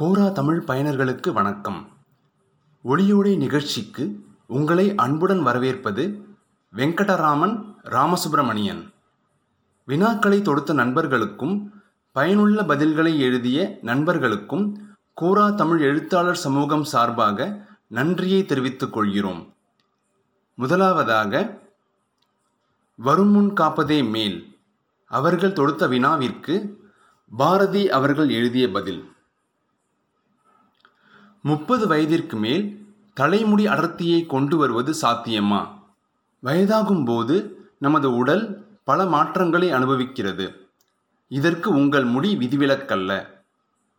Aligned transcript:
கோரா 0.00 0.32
தமிழ் 0.32 0.64
பயனர்களுக்கு 0.66 1.32
வணக்கம். 1.32 1.88
ஒளியோடை 2.84 3.36
நிகழ்ச்சிக்கு 3.36 4.24
உங்களை 4.46 4.94
அன்புடன் 4.94 5.42
வரவேற்பது 5.42 6.24
வெங்கடராமன் 6.76 7.74
ராமசுப்பிரமணியன் 7.84 8.92
வினாக்களை 9.88 10.42
தொடுத்த 10.42 10.72
நண்பர்களுக்கும் 10.72 11.82
பயனுள்ள 12.12 12.62
பதில்களை 12.62 13.18
எழுதிய 13.18 13.78
நண்பர்களுக்கும் 13.82 14.94
கோரா 15.20 15.54
தமிழ் 15.54 15.80
எழுத்தாளர் 15.80 16.36
சமூகம் 16.36 16.84
சார்பாக 16.84 17.66
நன்றியை 17.86 18.44
தெரிவித்துக் 18.44 18.92
கொள்கிறோம். 18.92 19.54
முதலாவதாக 20.54 21.60
வருமுன் 22.94 23.52
காப்பதே 23.52 24.10
மேல். 24.10 24.58
அவர்கள் 25.06 25.52
தொடுத்த 25.52 25.86
வினாவிற்கு 25.86 26.78
பாரதி 27.36 27.90
அவர்கள் 27.90 28.28
எழுதிய 28.28 28.70
பதில். 28.70 29.13
முப்பது 31.46 31.86
வயதிற்கு 31.86 32.36
மேல் 32.36 32.94
தலைமுடி 33.14 33.66
அடர்த்தியை 33.66 34.26
கொண்டு 34.26 34.56
வருவது 34.56 34.94
சாத்தியமா? 35.02 35.68
வயதாகும் 36.44 37.04
போது 37.04 37.66
நமது 37.78 38.16
உடல் 38.16 38.66
பல 38.84 39.06
மாற்றங்களை 39.06 39.70
அனுபவிக்கிறது. 39.70 40.68
இதற்கு 41.28 41.70
உங்கள் 41.70 42.04
முடி 42.04 42.36
விதிவிலக்கல்ல. 42.36 43.26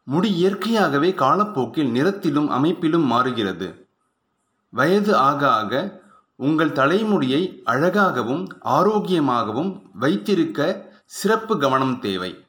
முடி 0.03 0.35
இயற்கையாகவே 0.35 1.13
காலப்போக்கில் 1.13 1.91
நிறத்திலும் 1.91 2.47
அமைப்பிலும் 2.47 3.05
மாறுகிறது. 3.05 3.87
வயது 4.69 5.15
ஆக 5.15 5.51
ஆக 5.51 6.01
உங்கள் 6.35 6.71
தலைமுடியை 6.71 7.61
அழகாகவும் 7.63 8.47
ஆரோக்கியமாகவும் 8.65 9.81
வைத்திருக்க 9.93 10.89
சிறப்பு 11.05 11.59
கவனம் 11.59 11.99
தேவை. 11.99 12.45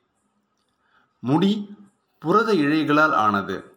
முடி 1.18 1.76
புரத 2.18 2.54
இழைகளால் 2.54 3.12
ஆனது. 3.12 3.75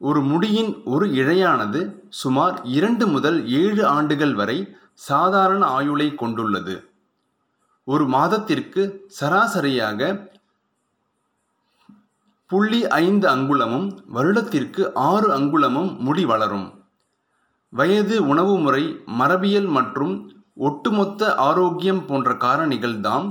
ஒரு 0.00 0.20
முடியின் 0.22 0.70
ஒரு 0.84 1.06
இழையானது 1.20 1.80
சுமார் 2.18 2.56
இரண்டு 2.76 3.04
முதல் 3.06 3.38
ஏழு 3.60 3.82
ஆண்டுகள் 3.86 4.34
வரை 4.34 4.58
சாதாரண 5.08 5.62
ஆயுளை 5.78 6.06
கொண்டுள்ளது. 6.14 6.74
ஒரு 7.84 8.04
மாதத்திற்கு 8.06 8.82
சராசரியாக 9.18 10.10
புள்ளி 12.50 12.80
ஐந்து 12.86 13.26
அங்குலமும் 13.28 13.88
வருடத்திற்கு 14.16 14.82
ஆறு 14.94 15.28
அங்குலமும் 15.38 15.90
முடி 16.06 16.24
வளரும். 16.24 16.68
வயது 17.72 18.16
உணவு 18.26 18.54
முறை 18.58 18.84
மரபியல் 19.20 19.68
மற்றும் 19.78 20.14
ஒட்டுமொத்த 20.66 21.34
ஆரோக்கியம் 21.48 22.02
போன்ற 22.06 22.32
காரணிகள் 22.44 22.96
தான் 23.00 23.26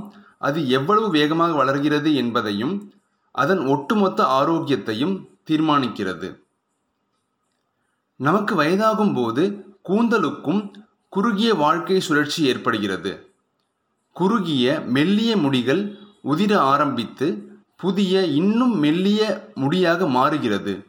அது 0.48 0.60
எவ்வளவு 0.78 1.08
வேகமாக 1.10 1.52
வளர்கிறது 1.52 2.10
என்பதையும் 2.14 2.74
அதன் 3.34 3.62
ஒட்டுமொத்த 3.66 4.20
ஆரோக்கியத்தையும் 4.40 5.16
தீர்மானிக்கிறது. 5.50 6.28
நமக்கு 8.18 8.62
வயதாகும் 8.62 9.14
போது 9.14 9.42
கூந்தலுக்கும் 9.88 10.72
குறுகிய 11.08 11.54
வாழ்க்கை 11.54 12.00
சுழற்சி 12.00 12.44
ஏற்படுகிறது. 12.44 13.30
குறுகிய 14.12 14.80
மெல்லிய 14.80 15.36
முடிகள் 15.36 15.96
உதிர 16.24 16.56
ஆரம்பித்து 16.56 17.58
புதிய 17.76 18.24
இன்னும் 18.24 18.78
மெல்லிய 18.78 19.50
முடியாக 19.54 20.08
மாறுகிறது. 20.08 20.86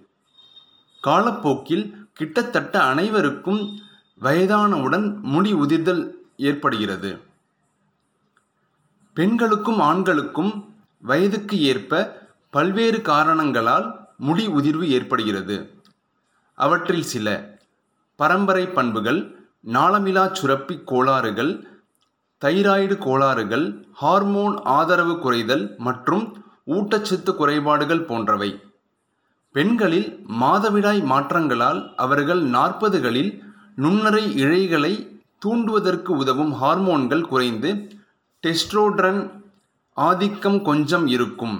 காலப்போக்கில் 1.01 2.07
கிட்டத்தட்ட 2.13 2.81
அனைவருக்கும் 2.83 3.79
வயதானவுடன் 4.21 5.21
முடி 5.21 5.53
உதிர்தல் 5.53 6.11
ஏற்படுகிறது. 6.37 7.19
பெண்களுக்கும் 9.13 9.79
ஆண்களுக்கும் 9.79 10.51
வயதுக்கு 11.01 11.61
ஏற்ப 11.61 11.91
பல்வேறு 12.49 13.01
காரணங்களால் 13.01 13.87
முடி 14.17 14.47
உதிர்வு 14.47 14.89
ஏற்படுகிறது. 14.89 15.78
அவற்றில் 16.63 17.07
சில 17.13 17.27
பரம்பரை 18.19 18.65
பண்புகள் 18.77 19.19
நாளமிலா 19.75 20.23
சுரப்பி 20.39 20.75
கோளாறுகள் 20.91 21.51
தைராய்டு 22.41 22.95
கோளாறுகள் 23.05 23.65
ஹார்மோன் 24.01 24.55
ஆதரவு 24.77 25.15
குறைதல் 25.23 25.65
மற்றும் 25.87 26.25
ஊட்டச்சத்து 26.75 27.31
குறைபாடுகள் 27.41 28.03
போன்றவை. 28.09 28.49
பெண்களில் 29.55 30.09
மாதவிடாய் 30.41 31.01
மாற்றங்களால் 31.11 31.79
அவர்கள் 32.03 32.41
நாற்பதுகளில் 32.55 33.31
நுண்ணறை 33.83 34.23
இழைகளை 34.43 34.93
தூண்டுவதற்கு 35.45 36.11
உதவும் 36.21 36.53
ஹார்மோன்கள் 36.61 37.25
குறைந்து 37.31 37.69
டெஸ்ட்ரோட்ரன் 38.43 39.21
ஆதிக்கம் 39.97 40.59
கொஞ்சம் 40.69 41.07
இருக்கும். 41.15 41.57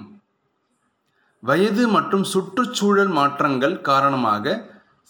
வயது 1.44 1.84
மற்றும் 1.96 2.26
சுற்றுச்சூழல் 2.34 3.14
மாற்றங்கள் 3.20 3.76
காரணமாக 3.90 4.56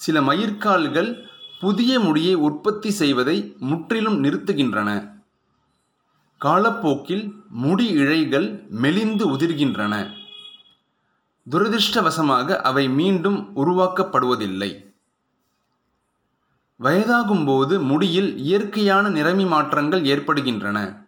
சில 0.03 0.21
மயிர்கால்கள் 0.21 1.09
புதிய 1.59 1.99
முடியை 1.99 2.33
உற்பத்தி 2.47 2.89
செய்வதை 2.91 3.55
முற்றிலும் 3.59 4.17
நிறுத்துகின்றன. 4.23 4.89
காலப்போக்கில் 6.41 7.25
முடி 7.63 7.87
இழைகள் 7.95 8.47
மெலிந்து 8.83 9.23
உதிர்கின்றன. 9.31 9.93
துரதிருஷ்டவசமாக 11.47 12.55
அவை 12.69 12.89
மீண்டும் 12.89 13.39
உருவாக்கப்படுவதில்லை. 13.55 14.71
வயதாகும்போது 16.79 17.81
முடியில் 17.81 18.37
இயற்கையான 18.37 19.09
நிறமி 19.09 19.47
மாற்றங்கள் 19.47 20.05
ஏற்படுகின்றன. 20.05 21.07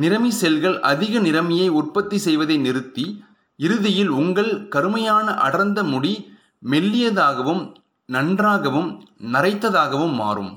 நிறமி 0.00 0.28
செல்கள் 0.28 0.80
அதிக 0.80 1.18
நிறமியை 1.18 1.68
உற்பத்தி 1.68 2.18
செய்வதை 2.18 2.58
நிறுத்தி 2.58 3.24
இறுதியில் 3.56 4.08
உங்கள் 4.08 4.68
கருமையான 4.68 5.34
அடர்ந்த 5.34 5.80
முடி 5.84 6.14
மெல்லியதாகவும் 6.62 7.62
நன்றாகவும் 8.08 8.90
நரைத்ததாகவும் 9.32 10.14
மாறும். 10.14 10.52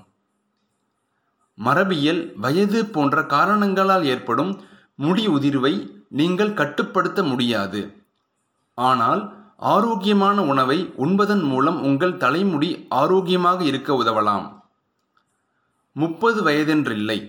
மரபியல் 1.57 2.21
வயது 2.35 2.85
போன்ற 2.85 3.25
காரணங்களால் 3.25 4.05
ஏற்படும் 4.05 4.51
முடி 4.95 5.27
உதிர்வை 5.27 5.73
நீங்கள் 6.09 6.53
கட்டுப்படுத்த 6.53 7.23
முடியாது. 7.23 7.81
ஆனால் 8.77 9.21
ஆரோக்கியமான 9.57 10.37
உணவை 10.43 10.77
உண்பதன் 10.97 11.43
மூலம் 11.43 11.79
உங்கள் 11.83 12.17
தலைமுடி 12.17 12.69
ஆரோக்கியமாக 12.89 13.63
இருக்க 13.63 13.93
உதவலாம். 14.03 14.47
முப்பது 15.95 16.39
வயதென்றில்லை. 16.43 17.19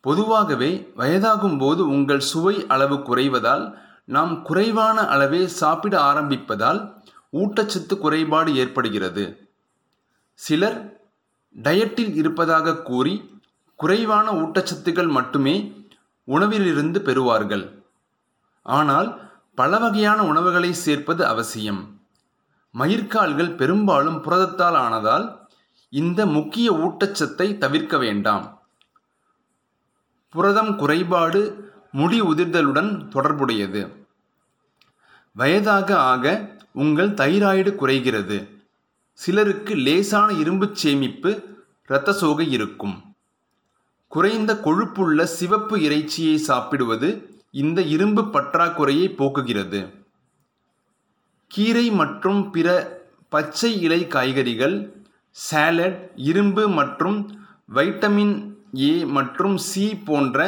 பொதுவாகவே 0.00 0.70
வயதாகும் 0.96 1.58
போது 1.58 1.82
உங்கள் 1.88 2.22
சுவை 2.30 2.66
அளவு 2.66 2.96
குறைவதால் 2.96 3.64
நாம் 4.04 4.42
குறைவான 4.42 5.06
அளவே 5.06 5.46
சாப்பிட 5.46 5.94
ஆரம்பிப்பதால் 6.00 6.80
ஊட்டச்சத்து 7.32 7.98
குறைபாடு 7.98 8.56
ஏற்படுகிறது. 8.56 9.50
சிலர் 10.34 10.78
டயட்டில் 11.62 12.14
இருப்பதாக 12.14 12.82
கூறி 12.82 13.40
குறைவான 13.76 14.32
ஊட்டச்சத்துக்கள் 14.32 15.08
மட்டுமே 15.08 15.54
உணவிலிருந்து 16.24 17.00
பெறுவார்கள். 17.00 17.82
ஆனால் 18.62 19.30
பல 19.54 19.78
வகையான 19.78 20.24
உணவுகளை 20.24 20.72
சேர்ப்பது 20.72 21.26
அவசியம். 21.26 22.00
மயிர்கால்கள் 22.78 23.56
பெரும்பாலும் 23.56 24.22
புரதத்தால் 24.24 24.76
ஆனதால் 24.76 25.26
இந்த 25.88 26.26
முக்கிய 26.26 26.72
ஊட்டச்சத்தை 26.72 27.58
தவிர்க்க 27.58 27.98
வேண்டாம். 27.98 28.62
புரதம் 30.30 30.76
குறைபாடு 30.76 31.70
முடி 31.92 32.22
உதிர்தலுடன் 32.22 33.08
தொடர்புடையது. 33.08 34.06
வயதாக 35.32 35.98
ஆக 35.98 36.50
உங்கள் 36.74 37.10
தைராய்டு 37.20 37.74
குறைகிறது. 37.74 38.38
சிலருக்கு 39.18 39.74
லேசான 39.76 40.32
இரும்பு 40.32 40.66
சேமிப்பு 40.72 41.30
இரத்த 41.88 42.12
சோகை 42.12 42.46
இருக்கும். 42.50 42.94
குறைந்த 44.08 44.52
கொழுப்புள்ள 44.64 45.22
சிவப்பு 45.22 45.76
இறைச்சியை 45.82 46.36
சாப்பிடுவது 46.36 47.08
இந்த 47.50 47.82
இரும்பு 47.82 48.22
பற்றாக்குறையை 48.22 49.06
போக்குகிறது. 49.20 49.80
கீரை 51.46 51.90
மற்றும் 51.90 52.50
பிற 52.50 52.68
பச்சை 53.28 53.80
இலை 53.80 54.06
காய்கறிகள் 54.06 54.76
சாலட் 55.30 56.10
இரும்பு 56.14 56.68
மற்றும் 56.68 57.18
வைட்டமின் 57.74 58.34
ஏ 58.78 59.04
மற்றும் 59.04 59.56
சி 59.68 59.84
போன்ற 60.08 60.38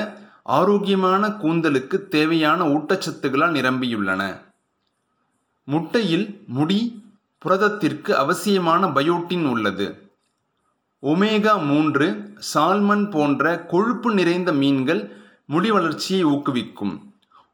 ஆரோக்கியமான 0.43 1.28
கூந்தலுக்கு 1.43 1.96
தேவையான 2.08 2.64
ஊட்டச்சத்துக்களால் 2.64 3.56
நிரம்பியுள்ளன. 3.58 4.22
முட்டையில் 5.64 6.26
முடி 6.46 6.81
புரதத்திற்கு 7.38 8.16
அவசியமான 8.16 8.87
பயோட்டின் 8.87 9.44
உள்ளது. 9.44 9.87
ஒமேகா 11.02 11.55
மூன்று 11.66 12.06
சால்மன் 12.55 13.11
போன்ற 13.11 13.64
கொழுப்பு 13.72 14.14
நிறைந்த 14.14 14.52
மீன்கள் 14.52 15.16
முடி 15.46 15.70
வளர்ச்சியை 15.70 16.25
ஊக்குவிக்கும். 16.25 16.94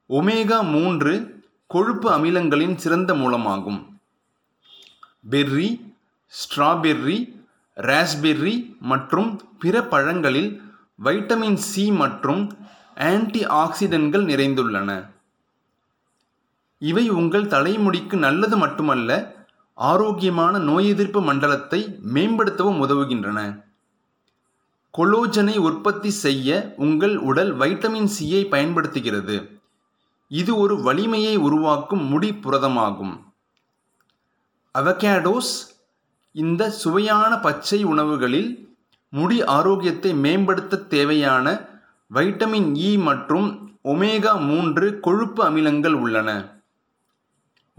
ஒமேகா 0.09 0.59
மூன்று 0.71 1.43
கொழுப்பு 1.67 2.11
அமிலங்களின் 2.11 2.77
சிறந்த 2.77 3.15
மூலமாகும். 3.15 3.81
பெர்ரி 5.31 5.71
ஸ்ட்ராபெர்ரி 6.33 7.19
ராஸ்பெர்ரி 7.77 8.79
மற்றும் 8.81 9.31
பிற 9.59 9.83
பழங்களில் 9.83 10.51
வைட்டமின் 11.05 11.61
சி 11.71 11.91
மற்றும் 11.91 12.43
ஆன்டி 12.95 13.45
ஆக்சிடென்ட்கள் 13.45 14.27
நிறைந்துள்ளன. 14.33 14.91
இவை 16.81 17.11
உங்கள் 17.11 17.47
தலைமுடிக்கு 17.47 18.17
நல்லது 18.17 18.57
மட்டுமல்ல 18.57 19.39
ஆரோக்கியமான 19.75 20.59
நோய் 20.59 20.89
எதிர்ப்பு 20.89 21.21
மண்டலத்தை 21.23 21.81
மேம்படுத்தவும் 22.15 22.81
உதவுகின்றன. 22.85 23.39
கொலோஜனை 24.99 25.57
உற்பத்தி 25.57 26.11
செய்ய 26.11 26.75
உங்கள் 26.77 27.17
உடல் 27.17 27.53
வைட்டமின் 27.57 28.11
சியை 28.19 28.49
பயன்படுத்துகிறது. 28.49 29.37
இது 30.29 30.57
ஒரு 30.57 30.83
வலிமையை 30.83 31.37
உருவாக்கும் 31.37 32.05
முடி 32.05 32.31
புரதமாகும். 32.33 33.15
அவகேடோஸ் 34.75 35.53
இந்த 36.33 36.71
சுவையான 36.71 37.39
பச்சை 37.39 37.85
உணவுகளில் 37.85 38.51
முடி 39.13 39.45
ஆரோக்கியத்தை 39.45 40.15
மேம்படுத்த 40.15 40.77
தேவையான 40.77 41.47
வைட்டமின் 42.15 42.69
இ 42.75 42.99
மற்றும் 42.99 43.49
ஒமேகா 43.85 44.33
மூன்று 44.47 45.01
கொழுப்பு 45.01 45.51
அமிலங்கள் 45.51 45.93
உள்ளன. 45.93 46.60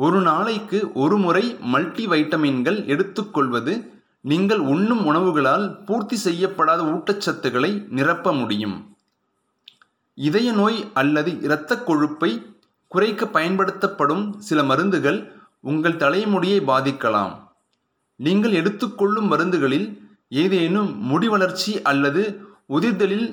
ஒரு 0.03 0.19
நாளைக்கு 0.27 0.79
ஒரு 1.03 1.15
முறை 1.23 1.43
மல்டி 1.73 2.03
வைட்டமின்கள் 2.11 2.79
எடுத்துக்கொள்வது 2.93 3.73
நீங்கள் 4.31 4.61
உண்ணும் 4.73 5.03
உணவுகளால் 5.09 5.65
பூர்த்தி 5.87 6.17
செய்யப்படாத 6.25 6.81
ஊட்டச்சத்துக்களை 6.93 7.71
நிரப்ப 7.97 8.33
முடியும். 8.33 8.77
இதய 10.17 10.47
நோய் 10.59 10.79
அல்லது 10.93 11.31
இரத்த 11.45 11.77
கொழுப்பை 11.87 12.31
குறைக்க 12.91 13.27
பயன்படுத்தப்படும் 13.35 14.25
சில 14.47 14.63
மருந்துகள் 14.63 15.19
உங்கள் 15.71 15.99
தலைமுடியை 16.03 16.59
பாதிக்கலாம். 16.71 17.33
நீங்கள் 18.15 18.57
எடுத்துக்கொள்ளும் 18.59 19.29
மருந்துகளில் 19.31 19.87
ஏதேனும் 20.41 20.91
முடி 21.11 21.27
வளர்ச்சி 21.27 21.73
அல்லது 21.91 22.23
உதிர்தலில் 22.77 23.29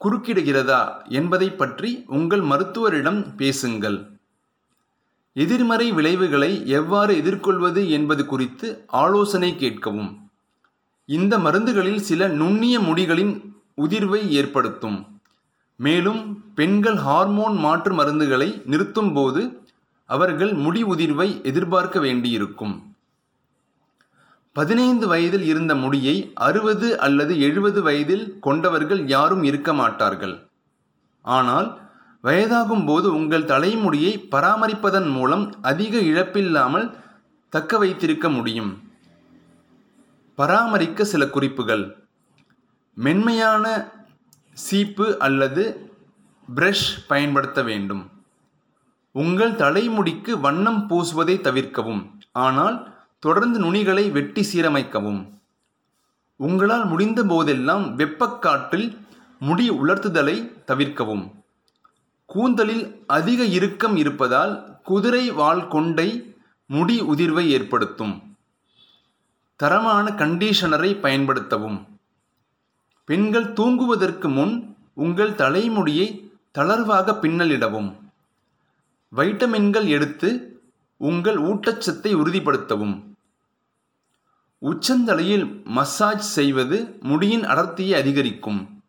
குறுக்கிடுகிறதா 0.00 0.82
என்பதை 1.18 1.48
பற்றி 1.60 1.90
உங்கள் 2.16 2.44
மருத்துவரிடம் 2.50 3.20
பேசுங்கள். 3.40 3.98
எதிர்மறை 5.36 5.92
விளைவுகளை 5.92 6.52
எவ்வாறு 6.68 7.12
எதிர்கொள்வது 7.16 7.82
என்பது 7.90 8.26
குறித்து 8.26 8.66
ஆலோசனை 8.86 9.50
கேட்கவும். 9.58 10.10
இந்த 11.08 11.38
மருந்துகளில் 11.38 12.00
சில 12.08 12.28
நுண்ணிய 12.40 12.76
முடிகளின் 12.78 13.34
உதிர்வை 13.84 14.20
ஏற்படுத்தும். 14.38 14.98
மேலும் 15.76 16.20
பெண்கள் 16.54 16.96
ஹார்மோன் 16.96 17.56
மாற்று 17.56 17.92
மருந்துகளை 17.94 18.48
நிறுத்தும் 18.66 19.12
போது 19.12 19.42
அவர்கள் 20.04 20.52
முடி 20.64 20.82
உதிர்வை 20.84 21.28
எதிர்பார்க்க 21.42 21.98
வேண்டியிருக்கும். 22.00 22.74
பதினைந்து 24.52 25.06
வயதில் 25.08 25.42
இருந்த 25.42 25.74
முடியை 25.74 26.16
அறுபது 26.34 26.88
அல்லது 27.00 27.40
எழுபது 27.40 27.82
வயதில் 27.82 28.38
கொண்டவர்கள் 28.38 29.02
யாரும் 29.06 29.42
இருக்க 29.42 29.70
மாட்டார்கள். 29.72 30.36
ஆனால் 31.24 31.68
வயதாகும் 32.26 32.86
போது 32.86 33.14
உங்கள் 33.14 33.44
தலைமுடியை 33.44 34.12
பராமரிப்பதன் 34.30 35.10
மூலம் 35.10 35.62
அதிக 35.62 35.98
இழப்பில்லாமல் 35.98 36.86
தக்க 37.48 37.78
வைத்திருக்க 37.78 38.28
முடியும். 38.28 38.72
பராமரிக்க 40.34 41.04
சில 41.04 41.28
குறிப்புகள். 41.28 41.84
மென்மையான 42.94 43.92
சீப்பு 44.52 45.18
அல்லது 45.18 45.90
பிரஷ் 46.54 46.84
பயன்படுத்த 47.06 47.62
வேண்டும். 47.62 48.10
உங்கள் 49.12 49.52
தலைமுடிக்கு 49.52 50.40
வண்ணம் 50.40 50.86
பூசுவதை 50.90 51.40
தவிர்க்கவும். 51.40 52.02
ஆனால் 52.32 52.76
தொடர்ந்து 53.18 53.58
நுனிகளை 53.58 54.10
வெட்டி 54.10 54.42
சீரமைக்கவும். 54.52 55.20
உங்களால் 56.36 56.86
முடிந்த 56.86 57.24
போதெல்லாம் 57.24 57.94
வெப்பக்காற்றில் 57.94 58.88
முடி 59.38 59.70
உலர்த்துதலை 59.70 60.64
தவிர்க்கவும். 60.64 61.44
கூந்தலில் 62.26 63.04
அதிக 63.06 63.44
இறுக்கம் 63.44 63.96
இருப்பதால் 63.96 64.80
குதிரை 64.82 65.30
வால் 65.30 65.68
கொண்டை 65.68 66.36
முடி 66.66 67.00
உதிர்வை 67.00 67.46
ஏற்படுத்தும். 67.46 68.36
தரமான 69.56 70.10
கண்டிஷனரை 70.10 70.92
பயன்படுத்தவும். 71.00 71.84
பெண்கள் 73.04 73.52
தூங்குவதற்கு 73.52 74.28
முன் 74.28 74.76
உங்கள் 74.94 75.34
தலைமுடியை 75.34 76.30
தளர்வாக 76.58 77.12
பின்னலிடவும். 77.12 77.96
வைட்டமின்கள் 79.16 79.86
எடுத்து 79.86 80.60
உங்கள் 80.96 81.36
ஊட்டச்சத்தை 81.36 82.14
உறுதிப்படுத்தவும். 82.14 83.02
உச்சந்தலையில் 84.62 85.64
மசாஜ் 85.64 86.20
செய்வது 86.20 86.98
முடியின் 87.02 87.44
அடர்த்தியை 87.44 87.92
அதிகரிக்கும். 87.92 88.82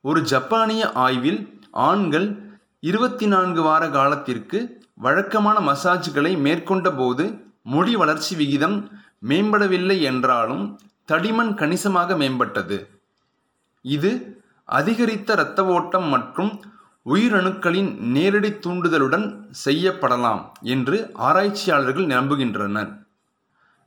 ஒரு 0.00 0.22
ஜப்பானிய 0.22 0.92
ஆய்வில் 0.92 1.61
ஆண்கள் 1.72 2.42
இருபத்தி 2.80 3.26
நான்கு 3.26 3.62
வார 3.62 3.88
காலத்திற்கு 3.88 4.82
வழக்கமான 4.94 5.58
மசாஜ்களை 5.72 6.38
மேற்கொண்ட 6.38 6.92
போது 6.92 7.44
முடி 7.62 7.96
வளர்ச்சி 7.96 8.36
விகிதம் 8.36 8.90
மேம்படவில்லை 9.28 10.00
என்றாலும் 10.00 10.78
தடிமன் 11.08 11.54
கணிசமாக 11.54 12.14
மேம்பட்டது. 12.14 12.86
இது 13.82 14.40
அதிகரித்த 14.64 15.32
இரத்த 15.32 15.66
ஓட்டம் 15.66 16.08
மற்றும் 16.08 16.60
உயிரணுக்களின் 17.06 17.96
நேரடி 17.98 18.50
தூண்டுதலுடன் 18.50 19.46
செய்யப்படலாம் 19.64 20.42
என்று 20.60 21.10
ஆராய்ச்சியாளர்கள் 21.14 22.06
நம்புகின்றனர். 22.06 22.90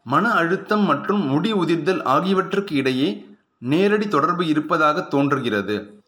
மன 0.04 0.32
அழுத்தம் 0.32 0.82
மற்றும் 0.82 1.28
முடி 1.28 1.54
உதிர்தல் 1.54 2.04
ஆகியவற்றுக்கு 2.04 2.76
இடையே 2.76 3.26
நேரடி 3.58 4.08
தொடர்பு 4.08 4.48
இருப்பதாக 4.48 5.02
தோன்றுகிறது. 5.02 6.04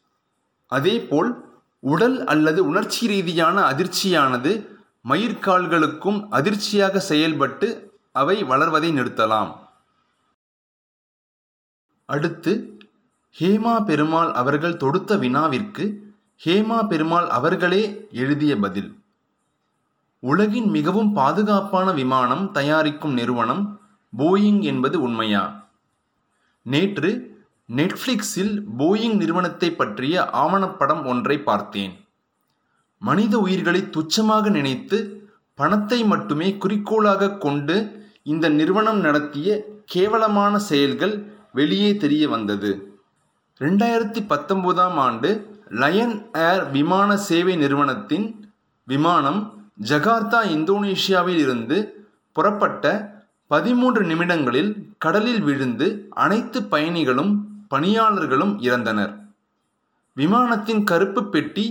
அதேபோல் 0.68 1.47
உடல் 1.80 2.26
அல்லது 2.26 2.66
உணர்ச்சி 2.66 3.08
ரீதியான 3.08 3.62
அதிர்ச்சியானது 3.62 4.68
மயிர்கால்களுக்கும் 5.08 6.28
அதிர்ச்சியாக 6.30 7.00
செயல்பட்டு 7.00 7.92
அவை 8.12 8.44
வளர்வதை 8.44 8.92
நிறுத்தலாம். 8.92 9.56
அடுத்து 12.06 12.78
ஹேமா 13.40 13.86
பெருமாள் 13.86 14.32
அவர்கள் 14.32 14.78
தொடுத்த 14.78 15.18
வினாவிற்கு 15.18 16.16
ஹேமா 16.46 16.88
பெருமாள் 16.88 17.28
அவர்களே 17.28 18.08
எழுதிய 18.12 18.58
பதில். 18.58 19.00
உலகின் 20.20 20.70
மிகவும் 20.70 21.14
பாதுகாப்பான 21.14 21.92
விமானம் 21.92 22.52
தயாரிக்கும் 22.52 23.14
நிறுவனம் 23.14 23.80
போயிங் 24.18 24.62
என்பது 24.62 25.02
உண்மையா? 25.02 25.70
நேற்று 26.62 27.27
நெட்ஃப்ளிக்ஸில் 27.69 28.54
போயிங் 28.80 29.16
நிறுவனத்தை 29.16 29.69
பற்றிய 29.72 30.30
ஆவணப்படம் 30.34 31.04
ஒன்றை 31.06 31.38
பார்த்தேன். 31.40 31.94
மனித 33.02 33.34
உயிர்களை 33.40 33.81
துச்சமாக 33.96 34.50
நினைத்து 34.50 34.98
பணத்தை 35.60 36.04
மட்டுமே 36.04 36.57
குறிக்கோளாக 36.57 37.36
கொண்டு 37.38 37.76
இந்த 38.24 38.50
நிறுவனம் 38.50 39.00
நடத்திய 39.00 39.50
கேவலமான 39.86 40.54
செயல்கள் 40.59 41.16
வெளியே 41.52 41.92
தெரிய 41.97 42.30
வந்தது. 42.30 42.71
ரெண்டாயிரத்தி 43.62 44.21
பத்தொன்பதாம் 44.28 44.97
ஆண்டு 44.97 45.30
லயன் 45.69 46.16
ஏர் 46.40 46.66
விமான 46.71 47.18
சேவை 47.18 47.56
நிறுவனத்தின் 47.56 48.26
விமானம் 48.88 49.40
ஜகார்த்தா 49.83 50.42
இந்தோனேஷியாவில் 50.56 51.38
இருந்து 51.38 51.78
புறப்பட்ட 52.36 52.86
பதிமூன்று 53.47 54.04
நிமிடங்களில் 54.06 54.71
கடலில் 54.97 55.42
விழுந்து 55.42 55.88
அனைத்து 56.09 56.59
பயணிகளும் 56.64 57.33
பணியாளர்களும் 57.69 58.54
இறந்தனர். 58.59 59.14
விமானத்தின் 60.14 60.83
கருப்பு 60.83 61.30
பெட்டி 61.30 61.66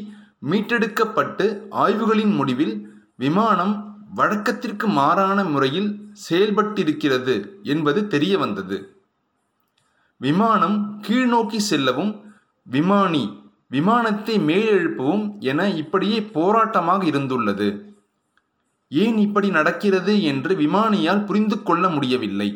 மீட்டெடுக்கப்பட்டு 0.51 1.47
ஆய்வுகளின் 1.71 2.35
முடிவில் 2.35 2.75
விமானம் 3.17 3.75
வழக்கத்திற்கு 4.15 4.87
மாறான 4.87 5.45
முறையில் 5.45 5.89
செயல்பட்டிருக்கிறது 6.29 7.35
என்பது 7.63 8.07
தெரிய 8.07 8.39
வந்தது 8.39 8.77
விமானம் 10.17 11.01
கீழ்நோக்கி 11.09 11.57
செல்லவும் 11.57 12.13
விமானி 12.63 13.25
விமானத்தை 13.69 14.39
மேலெழுப்பவும் 14.39 15.25
என 15.41 15.69
இப்படியே 15.71 16.21
போராட்டமாக 16.21 17.03
இருந்துள்ளது. 17.05 17.69
ஏன் 18.89 19.19
இப்படி 19.19 19.49
நடக்கிறது 19.49 20.23
என்று 20.23 20.55
விமானியால் 20.55 21.25
புரிந்து 21.25 21.63
கொள்ள 21.63 21.89
முடியவில்லை. 21.89 22.49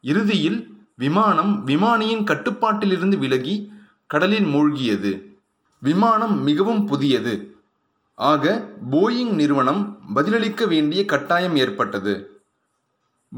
இறுதியில் 0.00 0.75
விமானம் 0.98 1.66
விமானியின் 1.66 2.24
கட்டுப்பாட்டிலிருந்து 2.24 3.18
விலகி 3.18 3.72
கடலில் 4.06 4.44
மூழ்கியது. 4.44 5.22
விமானம் 5.78 6.42
மிகவும் 6.42 6.86
புதியது. 6.86 7.56
ஆக 8.14 8.72
போயிங் 8.90 9.32
நிறுவனம் 9.32 9.98
பதிலளிக்க 10.14 10.66
வேண்டிய 10.66 11.04
கட்டாயம் 11.04 11.56
ஏற்பட்டது. 11.56 12.40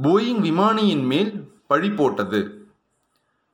போயிங் 0.03 0.41
விமானியின் 0.41 1.05
மேல் 1.05 1.53
பழி 1.67 1.91
போட்டது. 1.91 2.69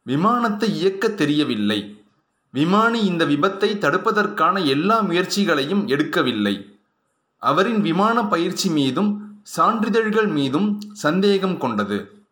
விமானத்தை 0.02 0.75
இயக்க 0.75 1.08
தெரியவில்லை. 1.08 2.02
விமானி 2.50 3.04
இந்த 3.04 3.25
விபத்தை 3.25 3.70
தடுப்பதற்கான 3.78 4.66
எல்லா 4.66 5.00
முயற்சிகளையும் 5.00 5.88
எடுக்கவில்லை. 5.88 6.78
அவரின் 7.38 7.80
விமான 7.80 8.25
பயிற்சி 8.25 8.70
மீதும் 8.70 9.40
சான்றிதழ்கள் 9.42 10.26
மீதும் 10.26 10.80
சந்தேகம் 10.92 11.58
கொண்டது. 11.58 12.23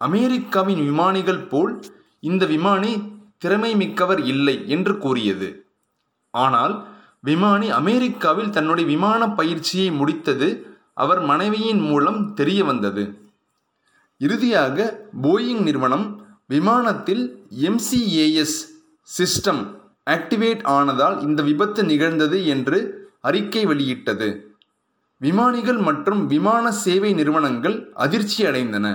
அமெரிக்காவின் 0.00 0.82
விமானிகள் 0.88 1.42
போல் 1.48 1.72
இந்த 2.20 2.46
விமானி 2.46 2.92
திறமை 3.38 3.72
மிக்கவர் 3.74 4.20
இல்லை 4.24 4.68
என்று 4.68 4.98
கூறியது. 4.98 5.48
ஆனால் 6.30 6.74
விமானி 7.20 7.70
அமெரிக்காவில் 7.70 8.50
தன்னுடைய 8.50 8.86
விமான 8.88 9.28
பயிற்சியை 9.28 9.88
முடித்தது 9.90 10.48
அவர் 10.94 11.20
மனைவியின் 11.20 11.80
மூலம் 11.80 12.20
தெரிய 12.34 12.60
வந்தது. 12.64 13.04
இறுதியாக 14.18 15.06
போயிங் 15.22 15.62
நிறுவனம் 15.62 16.06
விமானத்தில் 16.46 17.24
எம்சிஏஎஸ் 17.68 18.58
சிஸ்டம் 19.08 19.62
ஆக்டிவேட் 20.10 20.62
ஆனதால் 20.76 21.16
இந்த 21.22 21.40
விபத்து 21.42 21.84
நிகழ்ந்தது 21.84 22.46
என்று 22.46 22.78
அறிக்கை 23.20 23.66
வெளியிட்டது. 23.66 24.28
விமானிகள் 25.20 25.76
மற்றும் 25.76 26.26
விமான 26.26 26.72
சேவை 26.84 27.12
நிறுவனங்கள் 27.12 27.76
அதிர்ச்சி 27.94 28.40
அடைந்தன 28.46 28.86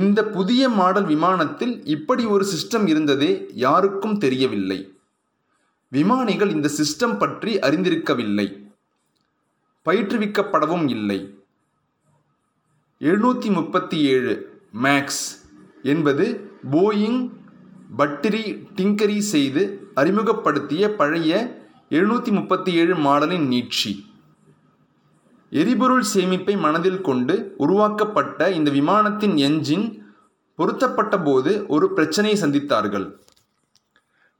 இந்த 0.00 0.20
புதிய 0.24 0.68
மாடல் 0.68 1.04
விமானத்தில் 1.04 1.74
இப்படி 1.84 2.24
ஒரு 2.24 2.44
சிஸ்டம் 2.52 2.86
இருந்ததே 2.86 3.50
யாருக்கும் 3.54 4.18
தெரியவில்லை. 4.18 4.78
விமானிகள் 5.88 6.50
இந்த 6.50 6.68
சிஸ்டம் 6.78 7.18
பற்றி 7.18 7.52
அறிந்திருக்கவில்லை. 7.58 8.46
பயிற்றுவிக்கப்படவும் 9.86 10.88
இல்லை. 10.88 11.18
எழுநூற்றி 13.00 13.52
முப்பத்தி 13.52 13.98
ஏழு 14.04 14.34
மேக்ஸ் 14.82 15.24
என்பது 15.82 16.26
போயிங் 16.70 17.20
பட்டிரி 17.96 18.44
டிங்கரி 18.76 19.18
செய்து 19.18 19.90
அறிமுகப்படுத்திய 19.94 20.94
பழைய 20.94 21.32
எழுநூற்றி 21.90 22.32
முப்பத்தி 22.32 22.72
ஏழு 22.74 22.96
மாடலின் 22.96 23.46
நீட்சி. 23.46 23.92
எரிபொருள் 25.54 26.04
சேமிப்பை 26.14 26.58
மனதில் 26.58 27.00
கொண்டு 27.00 27.54
உருவாக்கப்பட்ட 27.56 28.50
இந்த 28.50 28.70
விமானத்தின் 28.70 29.36
என்ஜின் 29.36 30.02
பொருத்தப்பட்ட 30.54 31.20
போது 31.20 31.66
ஒரு 31.66 31.92
பிரச்சனையை 31.92 32.40
சந்தித்தார்கள். 32.40 33.06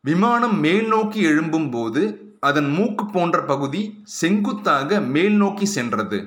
விமானம் 0.00 0.60
மேல் 0.60 0.86
நோக்கி 0.86 1.26
எழும்பும் 1.26 1.70
போது 1.70 2.02
அதன் 2.40 2.70
மூக்கு 2.70 3.06
போன்ற 3.06 3.44
பகுதி 3.44 4.02
செங்குத்தாக 4.02 5.00
மேல் 5.00 5.36
நோக்கி 5.36 5.64
சென்றது. 5.64 6.18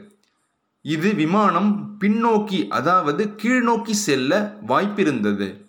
இது 0.82 1.13
விமானம் 1.13 1.98
பின்னோக்கி 2.00 2.67
அதாவது 2.67 3.24
கீழ்நோக்கி 3.44 3.91
செல்ல 3.91 4.60
வாய்ப்பிருந்தது. 4.67 5.65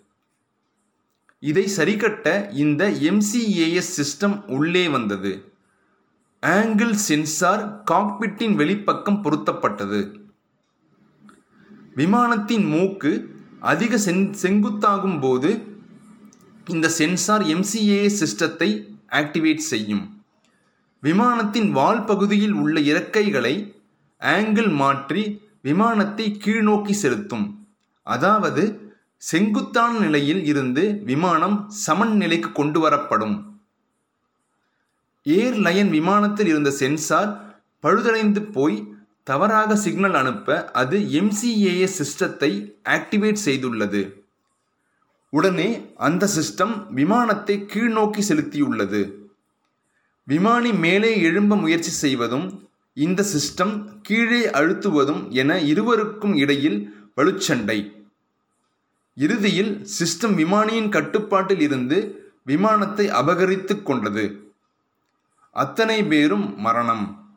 இதை 1.39 1.65
சரிகட்ட 1.77 2.53
இந்த 2.53 2.89
எம்சிஏஎஸ் 2.89 3.93
சிஸ்டம் 3.99 4.45
உள்ளே 4.45 4.87
வந்தது. 4.87 5.48
ஆங்கிள் 6.43 6.93
சென்சார் 6.93 7.63
காக்பிட்டின் 7.91 8.53
வெளிப்பக்கம் 8.55 9.21
பொருத்தப்பட்டது. 9.23 9.99
விமானத்தின் 11.95 12.65
மூக்கு 12.65 13.11
அதிக 13.59 13.97
சென் 13.97 14.21
செங்குத்தாகும் 14.41 15.19
போது 15.19 15.49
இந்த 16.67 16.89
சென்சார் 16.89 17.41
எம்சிஏ 17.41 17.99
சிஸ்டத்தை 18.19 18.69
ஆக்டிவேட் 19.09 19.67
செய்யும். 19.71 20.23
விமானத்தின் 21.03 21.69
வால் 21.71 22.05
பகுதியில் 22.05 22.53
உள்ள 22.53 22.79
இறக்கைகளை 22.79 23.55
ஆங்கிள் 24.21 24.71
மாற்றி 24.71 25.23
விமானத்தை 25.61 26.37
கீழ்நோக்கி 26.45 26.91
செலுத்தும். 26.91 27.45
அதாவது 28.03 28.63
செங்குத்தான 29.17 29.93
நிலையில் 29.99 30.43
இருந்து 30.45 31.03
விமானம் 31.03 31.69
சமன் 31.85 32.15
நிலைக்கு 32.15 32.51
கொண்டு 32.51 32.79
வரப்படும். 32.79 33.48
ஏர்லைன் 35.25 35.89
விமானத்தில் 35.89 36.47
இருந்த 36.47 36.71
சென்சார் 36.71 37.57
பழுதடைந்து 37.83 38.51
போய் 38.51 38.93
தவறாக 39.23 39.75
சிக்னல் 39.75 40.13
அனுப்ப 40.13 40.71
அது 40.71 40.99
எம்சிஏஎஸ் 40.99 41.97
சிஸ்டத்தை 41.99 42.73
ஆக்டிவேட் 42.83 43.37
செய்துள்ளது. 43.45 44.13
உடனே 45.29 45.93
அந்த 45.95 46.27
சிஸ்டம் 46.37 46.87
விமானத்தை 46.93 47.65
கீழ்நோக்கி 47.73 48.21
செலுத்தியுள்ளது. 48.29 49.13
விமானி 50.23 50.73
மேலே 50.73 51.21
எழும்ப 51.21 51.55
முயற்சி 51.55 51.89
செய்வதும் 51.89 52.69
இந்த 52.93 53.25
சிஸ்டம் 53.33 53.85
கீழே 54.01 54.45
அழுத்துவதும் 54.45 55.29
என 55.29 55.59
இருவருக்கும் 55.59 56.35
இடையில் 56.35 57.09
வலுச்சண்டை. 57.17 57.93
இறுதியில் 59.15 59.85
சிஸ்டம் 59.99 60.35
விமானியின் 60.35 60.89
கட்டுப்பாட்டில் 60.89 61.59
இருந்து 61.59 61.97
விமானத்தை 62.45 63.09
அபகரித்து 63.09 63.83
கொண்டது. 63.83 64.48
அத்தனை 65.51 66.03
பேரும் 66.03 66.59
மரணம். 66.59 67.35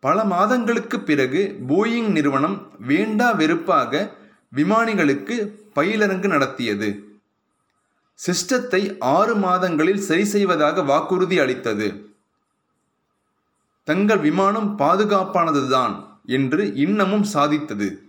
பல 0.00 0.24
மாதங்களுக்கு 0.24 1.00
பிறகு 1.00 1.60
போயிங் 1.68 2.08
நிறுவனம் 2.08 2.72
வேண்டா 2.78 3.32
வெறுப்பாக 3.32 4.16
விமானிகளுக்கு 4.56 5.36
பயிலரங்கு 5.74 6.26
நடத்தியது. 6.26 7.18
சிஸ்டத்தை 8.26 8.96
ஆறு 8.98 9.36
மாதங்களில் 9.36 9.98
சரி 9.98 10.24
செய்வதாக 10.24 10.82
வாக்குறுதி 10.82 11.38
அளித்தது. 11.38 12.12
தங்கள் 13.84 14.18
விமானம் 14.18 14.78
பாதுகாப்பானதுதான் 14.78 16.04
என்று 16.26 16.74
இன்னமும் 16.74 17.26
சாதித்தது. 17.32 18.06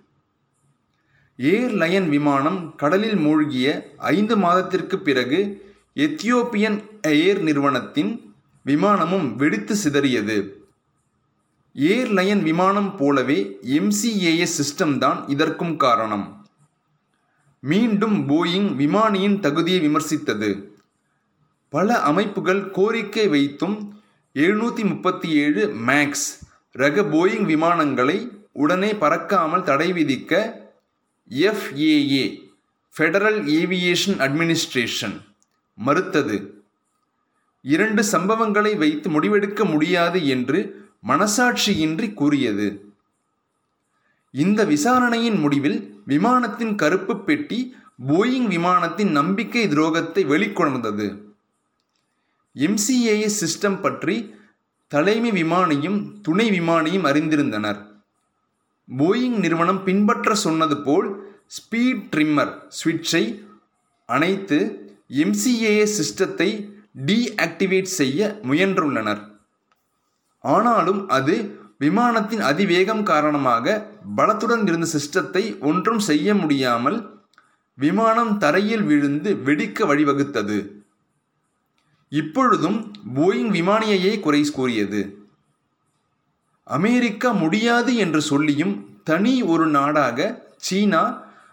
ஏர்லைன் 1.38 2.10
விமானம் 2.10 2.76
கடலில் 2.76 3.16
மூழ்கிய 3.16 3.96
ஐந்து 3.98 4.38
மாதத்திற்கு 4.38 5.00
பிறகு 5.00 5.68
எத்தியோப்பியன் 5.96 6.84
ஏர் 7.02 7.42
நிறுவனத்தின் 7.42 8.29
விமானமும் 8.70 9.28
வெடித்து 9.36 9.76
சிதறியது. 9.84 10.38
ஏர்லைன் 11.76 12.42
விமானம் 12.44 12.92
போலவே 13.00 13.40
எம்சிஏஎஸ் 13.78 14.58
சிஸ்டம் 14.60 14.98
தான் 14.98 15.20
இதற்கும் 15.28 15.76
காரணம். 15.76 16.26
மீண்டும் 17.64 18.18
போயிங் 18.30 18.68
விமானியின் 18.82 19.38
தகுதியை 19.40 19.80
விமர்சித்தது. 19.88 20.50
பல 21.74 21.98
அமைப்புகள் 22.02 22.62
கோரிக்கை 22.72 23.26
வைத்தும் 23.28 23.78
எழுநூற்றி 24.36 24.84
முப்பத்தி 24.92 25.30
ஏழு 25.44 25.64
மேக்ஸ் 25.88 26.28
ரக 26.72 27.02
போயிங் 27.16 27.46
விமானங்களை 27.46 28.18
உடனே 28.64 28.92
பறக்காமல் 29.02 29.68
தடை 29.70 29.90
விதிக்க 29.94 30.34
எஃப்ஏஏ 31.30 32.26
ஃபெடரல் 32.96 33.42
ஏவியேஷன் 33.60 34.18
அட்மினிஸ்ட்ரேஷன் 34.26 35.18
மறுத்தது. 35.78 36.38
இரண்டு 37.62 38.04
சம்பவங்களை 38.12 38.78
வைத்து 38.78 39.08
முடிவெடுக்க 39.10 39.66
முடியாது 39.66 40.28
என்று 40.28 40.60
மனசாட்சியின்றி 41.08 42.14
கூறியது. 42.14 42.68
இந்த 44.34 44.66
விசாரணையின் 44.66 45.40
முடிவில் 45.40 45.80
விமானத்தின் 46.08 46.76
கருப்பு 46.76 47.14
பெட்டி 47.20 47.60
போயிங் 48.08 48.48
விமானத்தின் 48.48 49.12
நம்பிக்கை 49.12 49.64
துரோகத்தை 49.68 50.24
வெளிக்கொணர்ந்தது. 50.26 51.08
எம்சிஏஎஸ் 52.56 53.40
சிஸ்டம் 53.42 53.80
பற்றி 53.82 54.36
தலைமை 54.88 55.32
விமானியும் 55.32 56.00
துணை 56.22 56.48
விமானியும் 56.50 57.08
அறிந்திருந்தனர். 57.10 57.80
போயிங் 58.98 59.38
நிறுவனம் 59.38 59.84
பின்பற்ற 59.84 60.36
சொன்னது 60.36 60.78
போல் 60.82 61.08
ஸ்பீட் 61.58 62.04
ட்ரிம்மர் 62.14 62.54
சுவிட்சை 62.70 63.24
அணைத்து 64.06 64.60
எம்சிஏஎஸ் 65.10 65.98
சிஸ்டத்தை 66.00 66.50
டீஆக்டிவேட் 66.96 67.96
செய்ய 68.00 68.40
முயன்றுள்ளனர். 68.44 69.22
ஆனாலும் 70.44 71.02
அது 71.08 71.36
விமானத்தின் 71.80 72.40
அதிவேகம் 72.40 73.04
காரணமாக 73.04 73.86
பலத்துடன் 74.18 74.64
இருந்த 74.68 74.88
சிஸ்டத்தை 74.96 75.44
ஒன்றும் 75.60 76.00
செய்ய 76.00 76.36
முடியாமல் 76.36 76.98
விமானம் 77.74 78.38
தரையில் 78.38 78.84
விழுந்து 78.84 79.30
வெடிக்க 79.48 79.86
வழிவகுத்தது. 79.86 80.58
இப்பொழுதும் 82.10 82.92
போயிங் 83.16 83.52
விமானியையே 83.58 84.20
குறை 84.20 84.42
கூறியது. 84.52 85.02
அமெரிக்கா 86.64 87.30
முடியாது 87.32 87.96
என்று 87.96 88.22
சொல்லியும் 88.22 88.74
தனி 89.04 89.44
ஒரு 89.44 89.68
நாடாக 89.68 90.46
சீனா 90.58 91.04